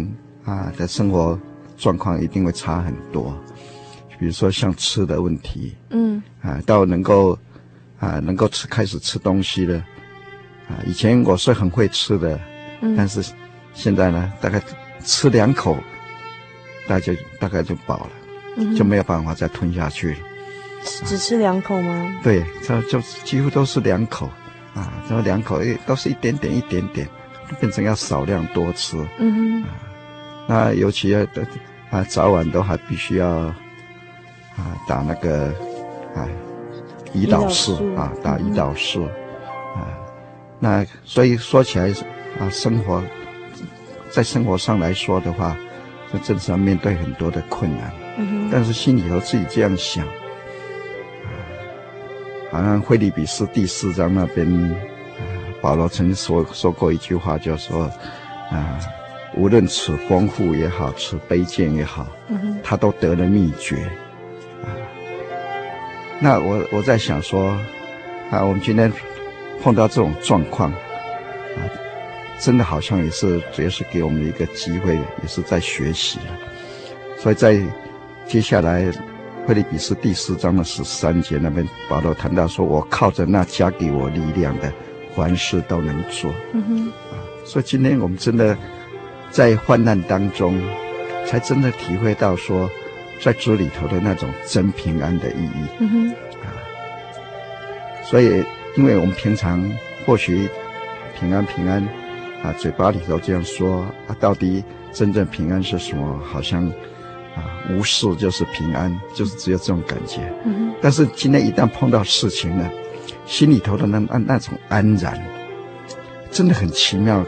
[0.45, 1.39] 啊的生活
[1.77, 3.35] 状况一定会差很多。
[4.19, 7.37] 比如说像吃的问题，嗯，啊，到能够，
[7.99, 9.77] 啊，能够吃开始吃东西了，
[10.69, 12.41] 啊，以前我是很会吃的，
[12.81, 13.23] 嗯，但是
[13.73, 14.63] 现在呢，大概
[15.01, 15.77] 吃两口，
[16.87, 18.11] 大家就大概就饱了，
[18.57, 20.17] 嗯，就没有办法再吞下去了。
[20.83, 22.17] 只吃两口吗？
[22.23, 24.29] 对，这就几乎都是两口，
[24.75, 27.09] 啊，这两口都是一点点一点点，
[27.61, 29.69] 变成要少量多吃，嗯哼，啊，
[30.47, 31.21] 那尤其要
[31.91, 33.53] 啊早晚都还必须要。
[34.57, 35.49] 啊，打那个，
[36.15, 36.29] 啊，
[37.13, 39.03] 胰岛素啊，打胰岛素，
[39.75, 39.83] 啊，
[40.61, 41.93] 那所以说起来
[42.39, 43.03] 啊，生活
[44.13, 45.57] 在生活上来说的话，
[46.13, 47.93] 就真是要面对很多的困难。
[48.51, 50.13] 但是心里头自己这样想，啊，
[52.53, 54.79] 好像腓立比斯第四章那边，啊，
[55.61, 57.91] 保罗曾经说说过一句话，就是说，
[58.51, 58.79] 啊，
[59.37, 62.07] 无论此丰富也好，此卑贱也好，
[62.63, 63.91] 他都得了秘诀。
[66.21, 67.49] 那我我在想说，
[68.31, 68.93] 啊，我们今天
[69.61, 71.59] 碰到这种状况，啊，
[72.39, 76.21] 真的好像也是，也是给我们一个机会，也是在学习。
[77.19, 77.61] 所以在
[78.27, 78.91] 接下来，
[79.47, 84.73] 腓立比斯第四章的十三节那边，保罗谈到说：“我靠着那加给我力量的，
[85.15, 86.89] 凡事都能做。”嗯哼。
[86.89, 88.57] 啊，所以今天我们真的
[89.31, 90.61] 在患难当中，
[91.27, 92.71] 才真的体会到说。
[93.23, 96.11] 在主里头的那种真平安的意义，嗯哼，
[96.43, 96.51] 啊，
[98.03, 98.45] 所以，
[98.77, 99.65] 因为我们平常
[100.05, 100.47] 或许
[101.19, 101.81] 平安平安，
[102.43, 106.21] 啊，嘴巴里头这样说啊，到底真正平安是什么？
[106.25, 106.71] 好像
[107.37, 110.21] 啊，无事就是平安，就是只有这种感觉。
[110.45, 112.71] 嗯，但是今天一旦碰到事情呢，
[113.27, 115.21] 心里头的那那那种安然，
[116.31, 117.25] 真的很奇妙，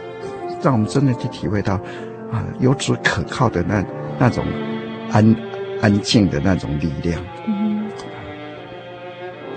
[0.63, 1.75] 让我们真的去体会到
[2.33, 3.85] 啊，有主可靠的那
[4.19, 4.45] 那种
[5.11, 5.37] 安。
[5.83, 7.87] 安静的那种力量，嗯，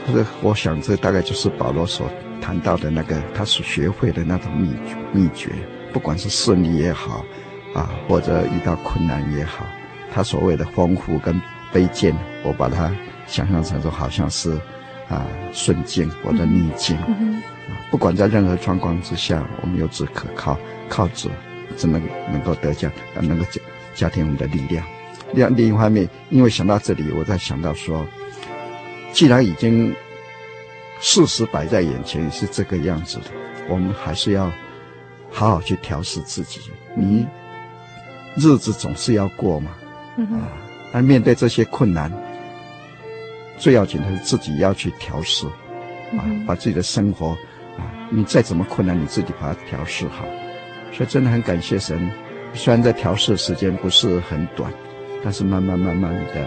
[0.05, 4.69] 这个我想这大概就是保罗所谈到的那个他所学会的那种秘
[5.13, 5.49] 秘诀，
[5.93, 7.23] 不管是顺利也好，
[7.73, 9.63] 啊，或者遇到困难也好，
[10.13, 11.39] 他所谓的丰富跟
[11.73, 12.91] 卑贱，我把它
[13.27, 14.51] 想象成说好像是
[15.07, 16.97] 啊顺境或者逆境，
[17.91, 21.29] 不管在任何状况之下，我们有只可靠，靠主
[21.77, 22.91] 只能能够得奖，
[23.21, 23.61] 能够加
[23.95, 24.85] 加添我们的力量。
[25.33, 28.05] 另另一方面，因为想到这里，我在想到说，
[29.13, 29.95] 既然已经
[31.01, 33.25] 事实摆在眼前是这个样子的，
[33.69, 34.51] 我们还是要
[35.29, 36.59] 好好去调试自己。
[36.95, 37.27] 你
[38.35, 39.71] 日子总是要过嘛，
[40.25, 40.47] 啊，
[40.93, 42.11] 那面对这些困难，
[43.57, 45.45] 最要紧的是自己要去调试，
[46.17, 47.29] 啊，把自己的生活
[47.77, 50.25] 啊，你再怎么困难，你自己把它调试好。
[50.91, 52.11] 所以真的很感谢神，
[52.53, 54.71] 虽然在调试时间不是很短。
[55.21, 56.43] 但是慢慢慢慢的，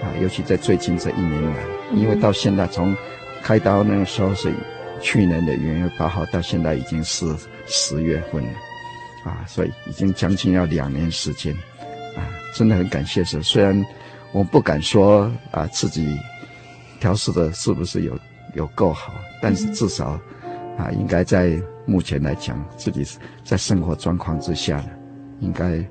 [0.00, 1.56] 啊，尤其在最近这一年来，
[1.92, 2.96] 因为到现在从
[3.42, 4.54] 开刀那个时候是
[5.00, 7.26] 去年的元月八号，到现在已经是
[7.66, 8.50] 十月份了，
[9.24, 11.71] 啊，所以已经将近要两年时间，啊，
[12.54, 13.42] 真的很感谢神。
[13.42, 13.84] 虽然
[14.32, 16.18] 我不敢说啊自己
[17.00, 18.18] 调试的是不是有
[18.54, 20.18] 有够好，但是至少
[20.78, 23.04] 啊，应该在目前来讲，自己
[23.44, 24.90] 在生活状况之下呢，
[25.40, 25.84] 应该。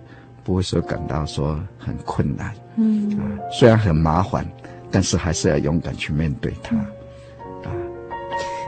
[0.43, 2.51] 不会说感到说很困难。
[2.75, 4.43] 嗯啊，虽然很麻烦，
[4.89, 6.75] 但是还是要勇敢去面对它。
[6.77, 7.69] 啊，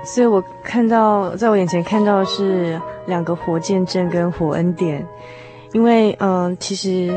[0.06, 5.04] 所以我看到，在我眼前看到的是两个活见证跟火恩典，
[5.72, 7.12] 因为嗯、呃，其实。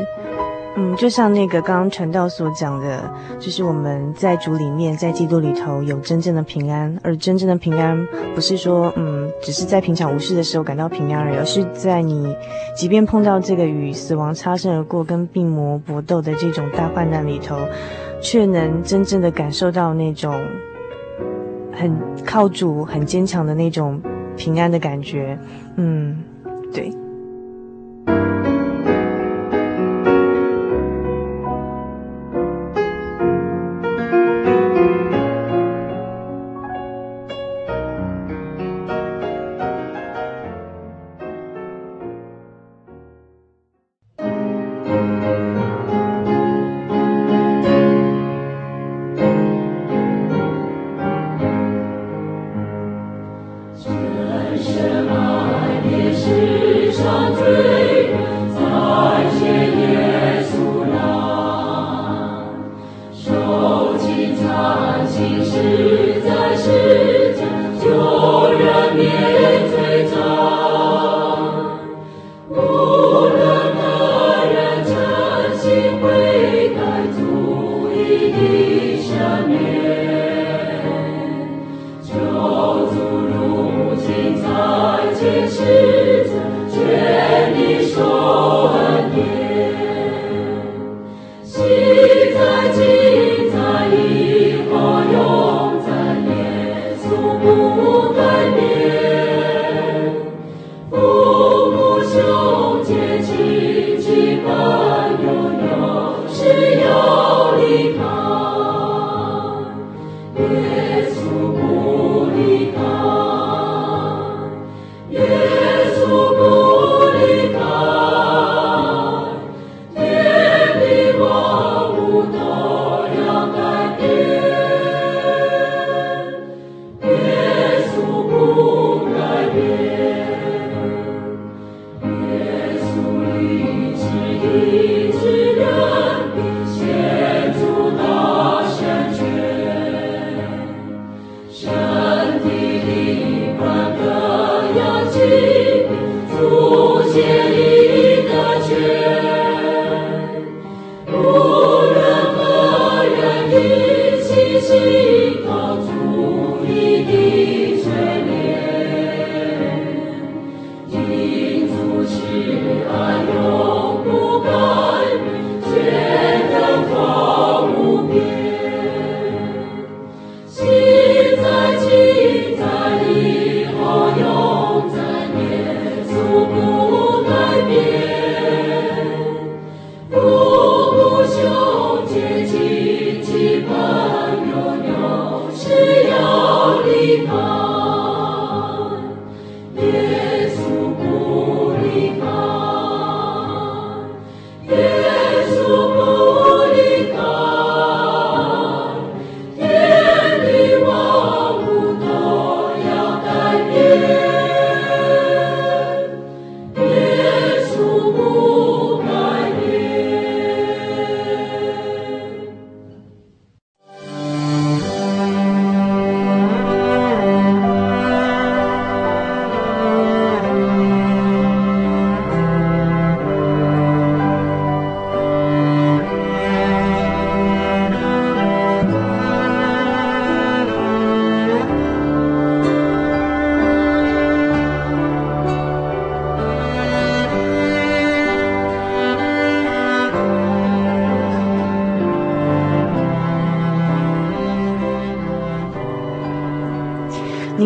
[0.78, 12.36] 嗯，就像那个刚刚传道所讲的，就是我们在主里面，在基督里头有真正的平安，而真正的平安不是说，嗯，只是在平常无事的时候感到平安而已，而是在你
[12.76, 17.56] 即便碰到这个与死亡擦身而过、跟病魔搏斗的这种大患难里头，
[18.20, 20.34] 却能真正的感受到那种
[21.72, 21.90] 很
[22.22, 23.98] 靠主、很坚强的那种
[24.36, 25.38] 平安的感觉。
[25.76, 26.22] 嗯，
[26.70, 26.92] 对。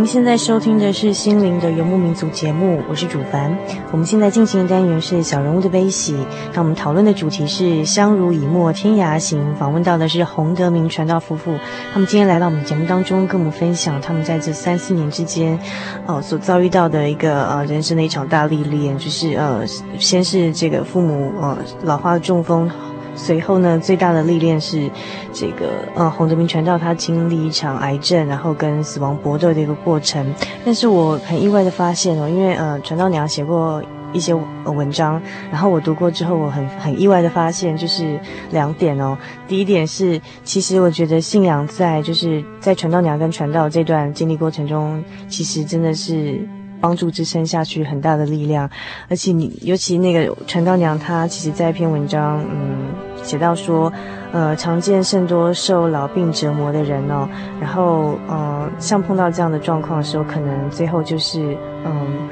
[0.00, 3.54] 您现在收听的是《心灵的游牧民族》节目，我是主凡。
[3.92, 6.16] 我们现在进行的单元是小人物的悲喜。
[6.54, 9.44] 那我们讨论的主题是“相濡以沫，天涯行”。
[9.60, 11.54] 访问到的是洪德明传道夫妇，
[11.92, 15.58] 他们今天来到我们节目当中，跟我们分享他们在这三四年之间，
[16.06, 19.66] 呃，所遭遇到的一个呃人生的一场大历练，就是呃，
[19.98, 22.70] 先是这个父母呃老花中风。
[23.14, 24.90] 随后呢，最大的历练是
[25.32, 30.34] 这个呃，洪德明传道他经历一场癌症，然后跟死亡搏斗的一个过程。
[30.64, 33.82] 但是我很意外的发现哦，因为呃，传道娘写过
[34.12, 34.34] 一些
[34.64, 38.18] 文章，然后我读过之后，我很很意外的发现，就是
[38.50, 39.16] 两点哦。
[39.46, 46.40] 第一点是，其实我觉得信仰在就是在传道娘跟传道这段经历过程中，其实真的是
[46.80, 48.68] 帮助支撑下去很大的力量。
[49.08, 52.88] 而且你尤其那个陈道娘，她其实在一篇文章，嗯，
[53.22, 53.92] 写到说，
[54.32, 57.28] 呃，常见甚多受老病折磨的人哦，
[57.60, 62.28] 然后呃，像碰到这样的状况的时候，可能最后就是嗯。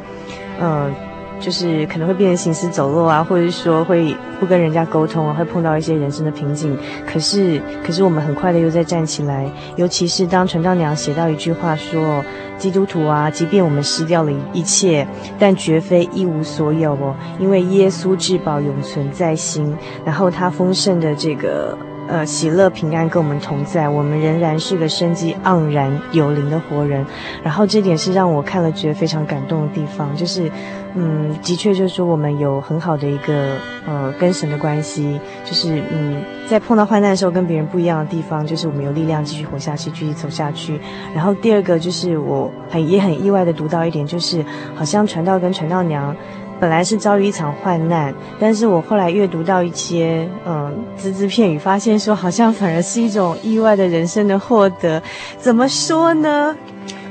[0.61, 0.91] 呃，
[1.39, 6.77] 就是可能会变成行尸走肉啊，或者是说会不跟人家沟通啊，会碰到一些人生的瓶颈。
[7.07, 9.51] 可是，可是我们很快的又再站起来。
[9.77, 12.25] 尤其是当传道娘写到一句话说
[12.59, 15.07] ：“基督徒啊，即便我们失掉了一切，
[15.39, 19.77] 但绝非一无所有哦，因为耶稣至宝永存在心。
[20.05, 21.77] 然后他丰盛的这个。”
[22.09, 27.05] 呃，喜乐平安跟我们同在，我们仍然是个生机盎然有灵的活人。
[27.43, 30.51] 然后这点是让我看了觉得非常感动的地方，就是，
[30.95, 33.57] 嗯，的确就是说我们有很好的一个
[33.87, 40.81] 呃跟神的关系，就是嗯，在碰到患难的时候跟别人不一样的地方，就是我们有力量继续活下去，继续走下去。
[41.15, 44.43] 然后第二个就是我很也很意外的读到一点，就是
[44.75, 46.17] 好像传道跟传道娘。
[46.61, 55.03] 本来是遭遇一场患难，但是我后来阅读到一些嗯只字片语，发现说好像反而是一种意外的人生的获得。
[55.39, 56.57] 怎么说呢？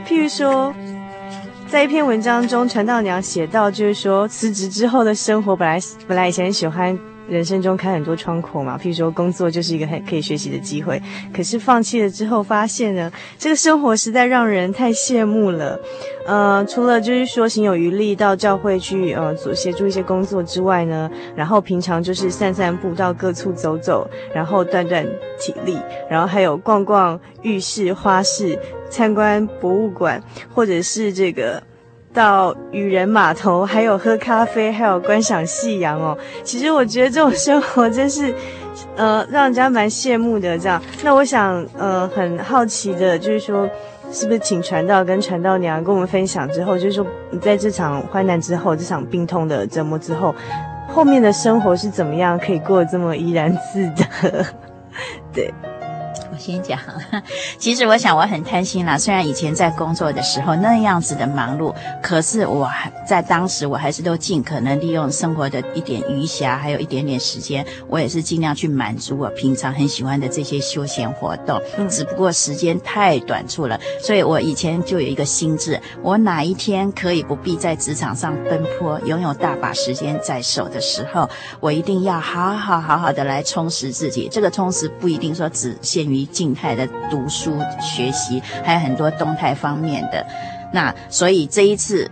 [0.08, 0.74] 譬如说，
[1.68, 6.98] 在一篇文章中，传道娘写到，就是说辞职之后的生活，本来本来以前喜欢。
[7.30, 11.02] 人生中开很多窗口嘛，譬如说工作就是一个很可以学习的机会。
[11.34, 15.80] 可是放弃了之后，发现呢，这个生活实在让人太羡慕了。
[16.26, 25.06] 呃，除了就是说行有余力到教会去呃协助一些工作之外呢，然后平常就是散散步到各处走走，然后锻锻
[25.40, 25.78] 体力，
[26.10, 28.60] 然后还有逛逛浴室、花市、
[28.90, 30.22] 参观博物馆，
[30.54, 31.62] 或者是这个。
[32.18, 36.18] 到渔人码头，还有喝咖啡，还有观赏夕阳哦。
[36.44, 38.34] 其实我觉得这种生活真是，
[38.96, 40.58] 呃，让人家蛮羡慕的。
[40.58, 43.70] 这样，那我想，呃，很好奇的，就是说，
[44.12, 50.34] 是不是请传道跟传道娘跟我们分享之后，就是说，你在这场患难之后，这场病痛的折磨之后，
[50.90, 54.44] 后面的生活是怎么样，可以过得这么怡然自得？
[55.32, 55.54] 对。
[56.38, 56.80] 先讲，
[57.58, 58.98] 其实我想我很贪心啦。
[58.98, 71.60] 虽然以前在工作的时候那样子的忙碌，可是我还在当时我还是都尽可能利用生活的一点余暇，还有一点点时间，我也是尽量去满足我平常很喜欢的这些休闲活动。
[71.78, 81.30] 嗯，只不过时间太短促了，所以我以前就有一个心智：我哪一天可以不必在职场上奔波，拥有大把时间在手的时候，
[81.60, 84.30] 我一定要好好好好的来充实自己。
[84.32, 86.27] 这个充实不一定说只限于。
[86.28, 90.26] 静态的读书学习，还有很多动态方面的。
[90.72, 92.10] 那所以这一次，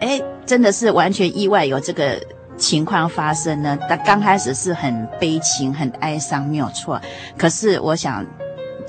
[0.00, 2.18] 哎，真的是完全意外有这个
[2.56, 3.78] 情况发生呢。
[3.88, 7.00] 他刚开始是很悲情、很哀伤，没有错。
[7.36, 8.24] 可是我想。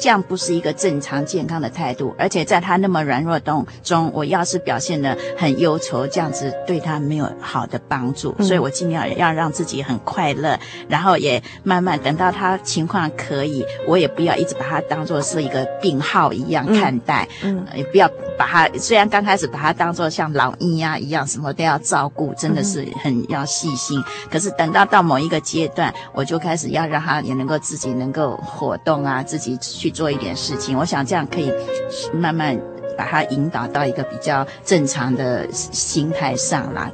[0.03, 8.35] 这样不是一个正常健康的态度，而且在他那么软弱中中，我要是表现得很忧愁，这样子对他没有好的帮助。
[8.37, 18.05] 嗯、所以我尽量要让自己很快乐，然后也慢慢等到他情况可以，我也不要一直把他当做是一个病号一样看待，嗯，嗯也不要
[18.37, 23.97] 把他虽然刚开始把他当做像老鹰呀一样，什么都要照顾，真的是很要细心。
[24.01, 29.53] 嗯、可是等到到某一个阶段，我就开始要让他也能够自己能够活动啊，自己。
[29.61, 31.51] 去做一点事情，我想这样可以
[32.11, 32.59] 慢慢
[32.97, 36.91] 把他引导到一个比较正常的心态上来。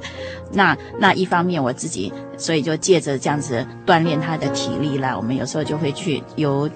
[0.51, 5.15] 那那一方面我自己，所以就借着这样子锻炼他的体力啦。
[5.15, 6.69] 我们有时候就会去由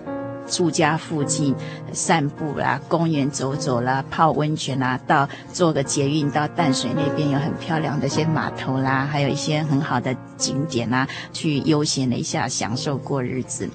[0.45, 1.55] 住家附近
[1.91, 13.67] 散步啦，公园走走啦，泡温泉啦，到坐个捷运到淡水那边有很漂亮的一些码头啦，还有一些很好的景点啦，去悠闲了一下，享受过日子。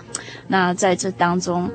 [0.46, 1.68] 那在这当中。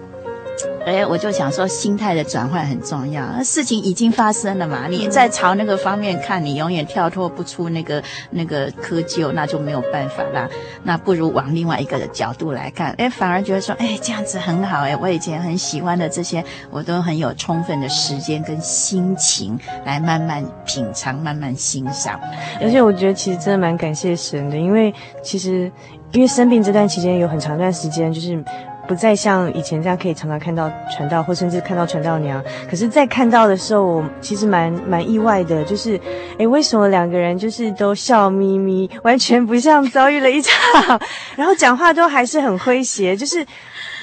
[0.85, 3.23] 哎，我就想说，心态的转换很重要。
[3.41, 10.49] 事情已经发生了嘛，你在朝那个方面看，你永远跳脱不出那个那个窠臼，那就没有办法啦。
[10.83, 14.81] 那不如往另外一个的角度来看，哎，反而觉得说，哎，这样子很好。
[14.81, 22.19] 哎，我以前很喜欢的这些，我都很有充分的时间跟心情来慢慢品尝、慢慢欣赏。
[22.61, 25.71] 而且我觉得其实真的蛮感谢神的，因为其实
[26.11, 28.43] 因为生病这段期间有很长一段时间就是。
[28.87, 32.43] 不再像以前这样可以常常看到传道，或甚至看到传道娘。
[32.69, 35.99] 可是，在看到的时候，我其实蛮蛮意外的，就是，
[36.37, 40.99] 诶，为什么两个人就是都笑眯眯，完全不像遭遇了一场，
[41.35, 43.45] 然后讲话都还是很诙谐，就是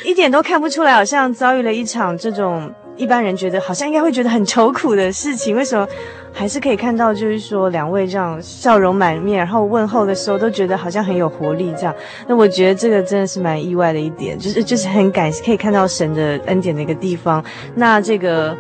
[0.05, 2.73] 一点都看不出来，好像遭遇了一场这种。
[3.01, 5.89] 一般人觉得好像应该会觉得很愁苦的事情，为什么
[6.33, 11.95] 还是可以看到，就是说两位这样笑容满面，然后问候的时候都觉得好像很有活力这样。
[12.29, 17.43] 那我觉得这个真的是蛮意外的一点，就是 就是很感可以看到神的恩典的一个地方。
[17.75, 18.55] 那这个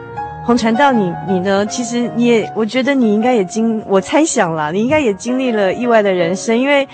[0.46, 1.66] 红传道你你呢？
[1.66, 6.88] 其实你也，我觉得你应该也经，我猜想啦，你应该也经历了意外的人生，因为。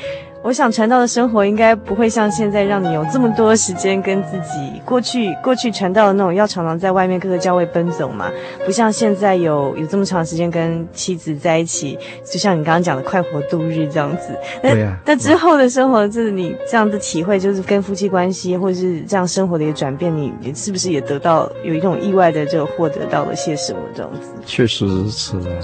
[0.47, 8.31] 我想传道的生活应该不会像现在让你有这么多时间跟自己过去过去传道的那种要常常在外面各个教会奔走嘛，
[8.65, 14.39] 不像现在有有这么长时间跟妻子在一起，就像你刚刚讲的快活度日这样子。
[14.63, 14.97] 对呀。
[15.05, 24.31] 那之后的生活，就是你这样的体会，就是跟夫妻关系或者是这样生活的一个转变，你你是不是也得到有一种意外的这个获得到了些什么这样子？
[24.47, 25.59] 确实如此啊，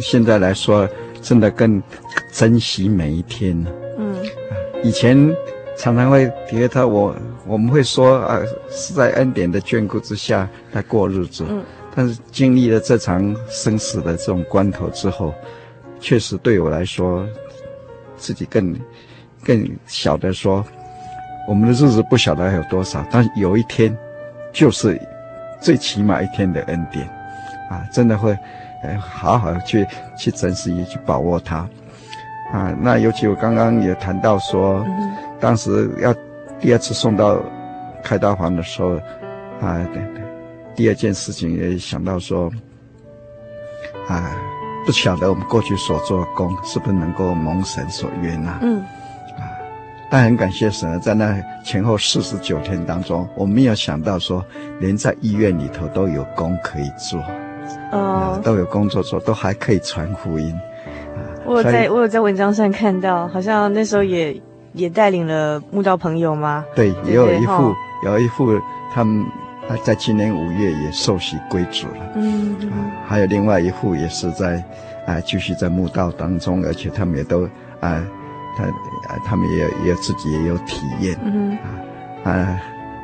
[0.00, 0.88] 现在来说，
[1.20, 1.82] 真的更
[2.32, 3.54] 珍惜每一天。
[3.66, 3.81] 嗯，
[4.82, 5.16] 以前
[5.76, 7.14] 常常会觉得我
[7.46, 11.44] 我们会说啊，是在恩典的眷顾之下来过日子。
[11.48, 11.62] 嗯，
[11.94, 15.32] 但是经历了这场生死的这种关头之后，
[16.00, 17.26] 确实对我来说，
[18.16, 18.76] 自己更
[19.44, 20.64] 更晓得说，
[21.48, 23.96] 我们的日子不晓得还有多少，但是有一天，
[24.52, 25.00] 就是
[25.60, 27.06] 最起码一天的恩典，
[27.70, 28.36] 啊，真的会，
[28.82, 29.86] 呃，好好去
[30.18, 31.68] 去珍惜，去把握它。
[32.52, 36.14] 啊，那尤其我刚刚也谈到说，嗯、当时要
[36.60, 37.40] 第二次送到
[38.02, 38.90] 开刀房的时候，
[39.60, 40.22] 啊，对对，
[40.76, 42.52] 第二件事情也想到说，
[44.06, 44.30] 啊，
[44.84, 48.58] 不晓得我们过去所做的功是不是能够蒙神所悦纳？
[48.60, 48.80] 嗯，
[49.38, 49.48] 啊，
[50.10, 54.44] 但很感谢神，在那前后四十九天当中，我没有想到说，
[54.78, 57.18] 连在医院里头都有工可以做，
[57.92, 60.54] 哦、啊，都有工作做，都还可以传福音。
[61.44, 64.40] 我有在，我有在文章上看到，好像那时候也
[64.72, 66.64] 也带领了慕道朋友吗？
[66.74, 67.74] 对，也有一户，
[68.04, 68.58] 有一副，
[68.92, 69.24] 他们
[69.84, 72.12] 在今年五月也受洗归主了。
[72.14, 72.74] 嗯，嗯，啊，
[73.06, 74.62] 还有另外一户也是在
[75.06, 77.42] 啊继续在墓道当中，而且他们也都
[77.80, 78.02] 啊，
[78.56, 81.18] 他啊他们也也自己也有体验。
[81.24, 81.58] 嗯
[82.24, 82.60] 啊啊，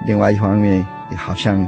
[0.07, 1.67] 另外一方面，也好像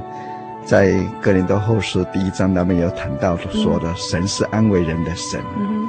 [0.64, 5.40] 在哥林多后书第一章，他们有谈到说的，神是安慰人的神。
[5.58, 5.79] 嗯。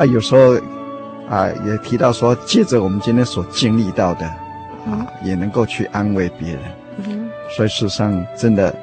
[0.00, 0.54] 啊，有时候，
[1.28, 4.24] 啊，也提到说，借着我们今天所经历到的，
[4.86, 6.60] 啊，也能够去安慰别人。
[7.04, 8.74] 嗯，所以事实上，真的，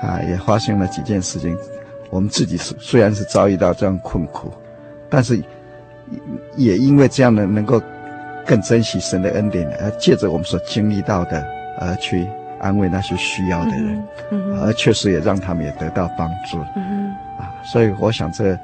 [0.00, 1.58] 啊，也发生了几件事情。
[2.10, 4.52] 我们自己是虽然是遭遇到这样困苦，
[5.10, 5.42] 但是，
[6.54, 7.82] 也因为这样的，能够
[8.46, 11.44] 更珍惜神的恩典，而借着我们所经历到的，
[11.80, 12.28] 而去
[12.60, 14.04] 安慰那些需要的人。
[14.30, 16.64] 嗯，而确实也让他们也得到帮助。
[16.76, 18.56] 嗯，啊，所以我想这。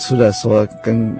[0.00, 1.14] 除了说跟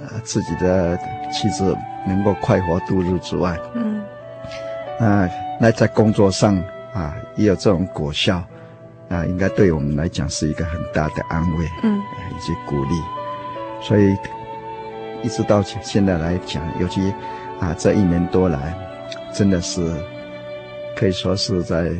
[0.00, 0.98] 呃自己的
[1.32, 4.02] 妻子能够快活度日之外，嗯，
[4.98, 6.56] 啊，那在工作上
[6.92, 8.42] 啊也有这种果效，
[9.08, 11.98] 啊，应该对我们来讲是一个很大的安慰，嗯，
[12.36, 12.90] 以及鼓励。
[13.80, 14.12] 所以
[15.22, 17.14] 一直到现在来讲，尤其
[17.60, 18.74] 啊这一年多来，
[19.32, 19.88] 真的是
[20.96, 21.90] 可以说是在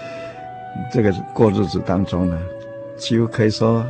[0.92, 2.38] 这个过日子当中呢，
[2.98, 3.82] 几乎可以说。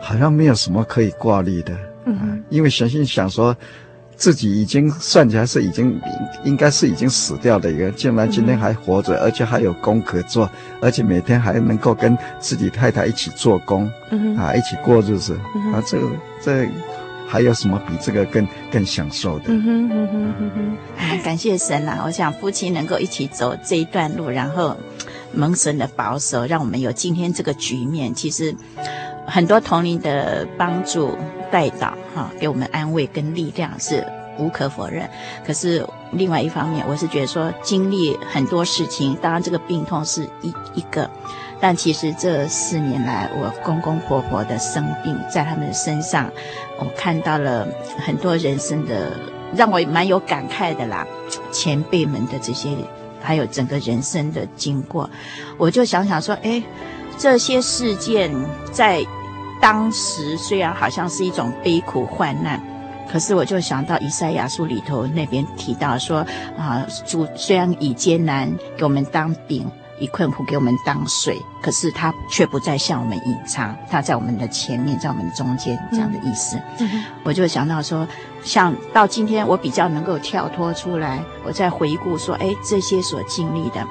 [0.00, 3.56] 好像没有什么可以挂虑的，嗯、啊，因为神心想说，
[4.16, 5.98] 自己已经算起来是已经
[6.44, 10.48] 应该是已经死掉的一个，竟然今天还活着，嗯、而且还有工可做，
[10.80, 15.98] 而且每天还能够跟自己太太一起做工，嗯、啊，一起过日子，嗯、啊，这
[16.42, 16.68] 这
[17.26, 19.46] 还有什么比这个更更享受的？
[19.48, 20.50] 嗯哼嗯哼嗯
[20.98, 22.02] 哼，感谢神啦！
[22.04, 24.76] 我想夫妻能够一起走这一段路，然后
[25.32, 28.54] 蒙神的保守，让我们有今天这个局面，其实。
[29.26, 31.16] 很多同龄的帮助
[31.50, 34.06] 带导，哈，给我们安慰跟力量是
[34.38, 35.08] 无可否认。
[35.46, 41.08] 可是另外一方面，我是觉得说经历很多事情，当然这个病痛是一一个，
[41.60, 46.30] 但其实这四年来，我公公婆婆的生病在他们身上，
[46.78, 47.66] 我看到了
[48.04, 49.12] 很多人生的
[49.56, 51.06] 让我蛮有感慨的啦，
[51.50, 52.68] 前辈们的这些，
[53.22, 55.08] 还有整个人生的经过，
[55.56, 56.62] 我就想想说，哎。
[57.18, 58.30] 这些事件
[58.72, 59.04] 在
[59.60, 62.60] 当时虽然好像是一种悲苦患难，
[63.10, 66.26] 可是我就想到以赛亚书里头那边提到说
[66.58, 76.60] 啊，主虽然以艰难给我们当饼，以困苦给我们当水，可是他却不再向我们隐藏，他在我们的前面，在我们的中间这样的意思。
[76.80, 78.06] 嗯、我就想到说，
[78.42, 83.86] 像到今天我比较能够跳脱出来，我在回顾说，哎，这些所经历的。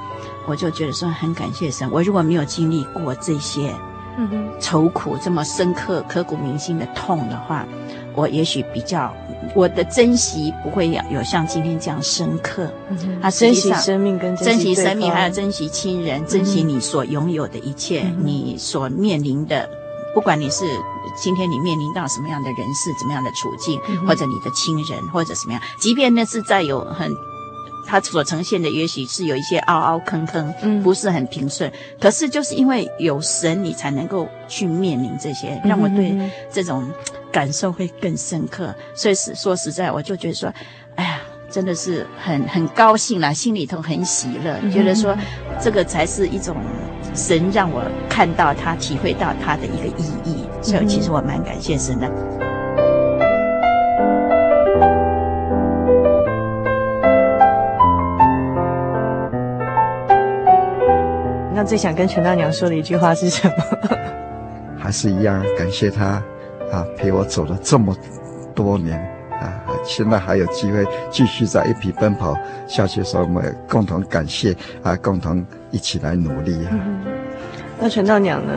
[0.46, 3.74] 我就觉得说很感谢神，我如果没有经历过这些，
[4.18, 7.66] 嗯哼，愁苦这么深刻、刻骨铭心的痛的话，
[8.16, 9.14] 我也许比较
[9.56, 12.72] 我的珍惜不会有像今天这样深刻。
[12.90, 19.70] 嗯，啊珍惜生命跟珍惜，生命，还有珍惜亲人，珍惜你所拥有的一切，嗯，你所面临的，
[20.14, 20.66] 不管你是
[21.22, 27.10] 今天你面临到什么样的人事，怎么样的处境，嗯，或者你的亲人，或者什么样，即便那是在有很。
[27.86, 31.70] 它所呈现的也许是有一些凹凹坑坑，嗯，不是很平顺。
[32.00, 36.18] 可是就是因为有神，你才能够去面临这些，让我对
[36.50, 36.90] 这种
[37.34, 38.74] 感受会更深刻。
[38.96, 40.54] 所以是说实在，我就觉得说，
[40.96, 41.20] 哎呀，
[41.50, 45.18] 真的是很很高兴啦，心里头很喜乐，觉得说
[45.60, 46.56] 这个才是一种
[47.14, 50.46] 神让我看到他、体会到他的一个意义。
[50.62, 52.10] 所以其实我蛮感谢神的。
[61.56, 63.54] 那最想跟陈大娘说的一句话是什么？
[64.80, 66.22] 还是一样，感谢她
[66.74, 67.96] 啊，陪我走了这么
[68.56, 68.98] 多年
[69.40, 72.36] 啊，现在还有机会继续在一起奔跑
[72.68, 76.72] 下去的时候，我们共同感谢啊，共同一起来努力啊。
[76.72, 77.04] 嗯、
[77.80, 78.54] 那陈道娘呢？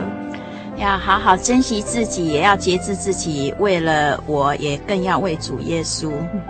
[0.77, 6.11] 要好好珍惜自己，也要节制自己，为了我也更要为主耶稣。
[6.33, 6.41] 嗯、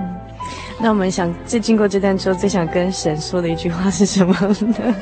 [0.82, 4.96] 那我们想，最经过这段之后，最想跟神说的一句话是什么呢？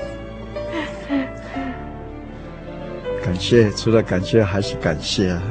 [3.24, 5.42] 感谢，除了感谢还是感谢啊！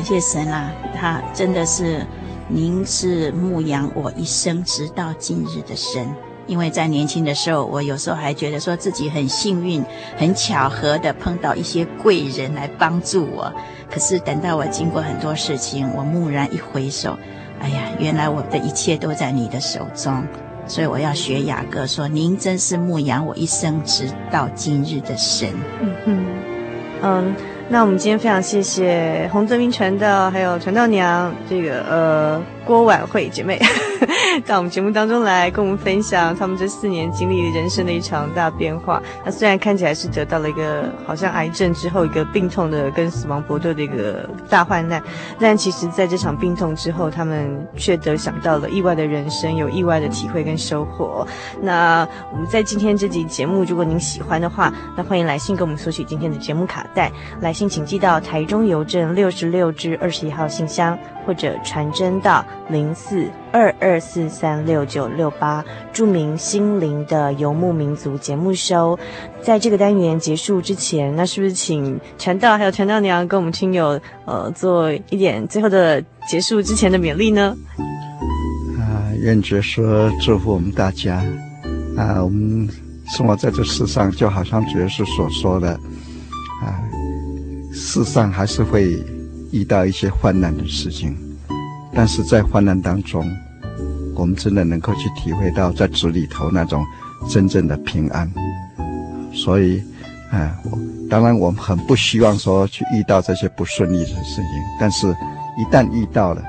[0.00, 2.06] 感谢神啦，他真的是，
[2.48, 6.08] 您是牧养我一生直到今日的神。
[6.46, 9.84] 因为在年轻的时候，我有时候还觉得说自己很幸运、
[10.16, 13.52] 很巧合的碰到一些贵人来帮助我。
[13.90, 17.14] 可是等到我经过很多事情，我蓦然一回首，
[17.60, 20.24] 哎呀，原来我的一切都在你的手中。
[20.66, 25.50] 所以我要学雅各说：“您真是牧养我一生直到今日的神。”
[25.82, 26.26] 嗯嗯
[27.02, 27.34] 嗯，
[27.72, 32.42] 那我们今天非常谢谢洪泽明传道，还有传道娘这个呃。
[32.70, 33.58] 郭婉慧姐妹
[34.46, 39.02] 到我们节目当中来，跟我们分享他们这四年经历人生的一场大变化。
[39.24, 45.02] 那虽然看起来是得到了一个好像癌症之后一个病痛的跟死亡搏斗的一个大患难，
[45.40, 51.26] 但其实在这场病痛之后，他们却得享到了意外的人生，有意外的体会跟收获。
[51.60, 57.10] 那我们在今天这集节目，如果您喜欢的话，那欢迎来信给我们索取今天的节目卡带。
[57.40, 60.96] 来信请寄到台中邮政六十六至二十一号信箱，
[61.30, 62.44] 或者传真到。
[62.68, 68.98] 零四二二四三六九六八，著名心灵的游牧民族节目收。
[69.40, 77.56] 在这个单元结束之前，那是不是请传道还有传道娘跟我们亲友呃做一点最后的结束之前的勉励呢？
[78.80, 81.24] 啊，愿主说祝福我们大家
[81.96, 82.68] 啊，我们
[83.16, 85.70] 生活在这世上，就好像主耶稣所说的
[86.60, 86.74] 啊，
[87.72, 88.96] 世上还是会
[89.52, 91.16] 遇到一些患难的事情。
[91.92, 93.28] 但是在患难当中，
[94.14, 96.84] 我们真的能够去体会到在主里头那种
[97.28, 98.30] 真正的平安。
[99.32, 99.82] 所以，
[100.30, 100.54] 哎，
[101.08, 104.44] 当然我们很不希望说去遇到这些不顺利的事情，
[104.78, 105.08] 但是，
[105.58, 106.42] 一旦遇到了，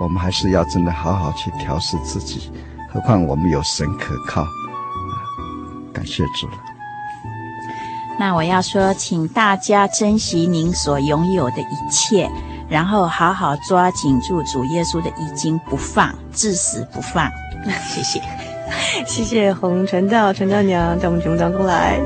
[0.00, 2.50] 我们还是要真的好好去调试自己。
[2.90, 4.48] 何况我们有神可靠，啊，
[5.92, 6.67] 感谢主了。
[8.18, 12.28] 那我要说，请大家珍惜您所拥有的一切。
[12.68, 17.26] 然后好好抓紧住主耶稣的衣襟不放，至死不放。
[17.88, 18.20] 谢谢，
[19.06, 21.98] 谢谢红传道、传道娘在我们节目当中来。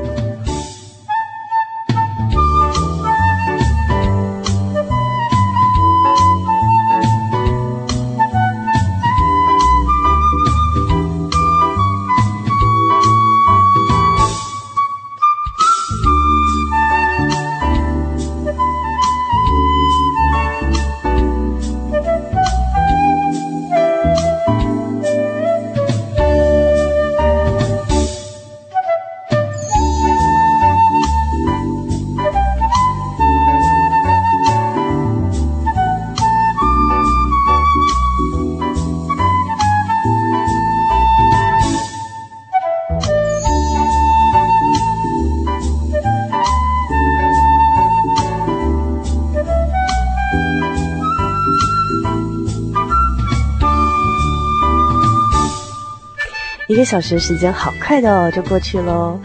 [56.93, 59.19] 小时时间好快的哦，就过去喽。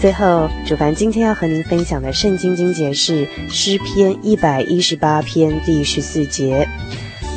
[0.00, 6.68] 最后，主凡今天要和您分享的圣经经节是诗篇一百一十八篇第十四节：“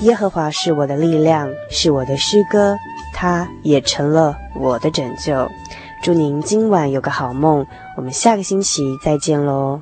[0.05, 2.77] 耶和华是我的力量，是我的诗歌，
[3.11, 5.49] 他也成了我的拯救。”
[6.03, 7.65] 祝您今晚有个好梦，
[7.97, 9.81] 我们下个星期再见喽。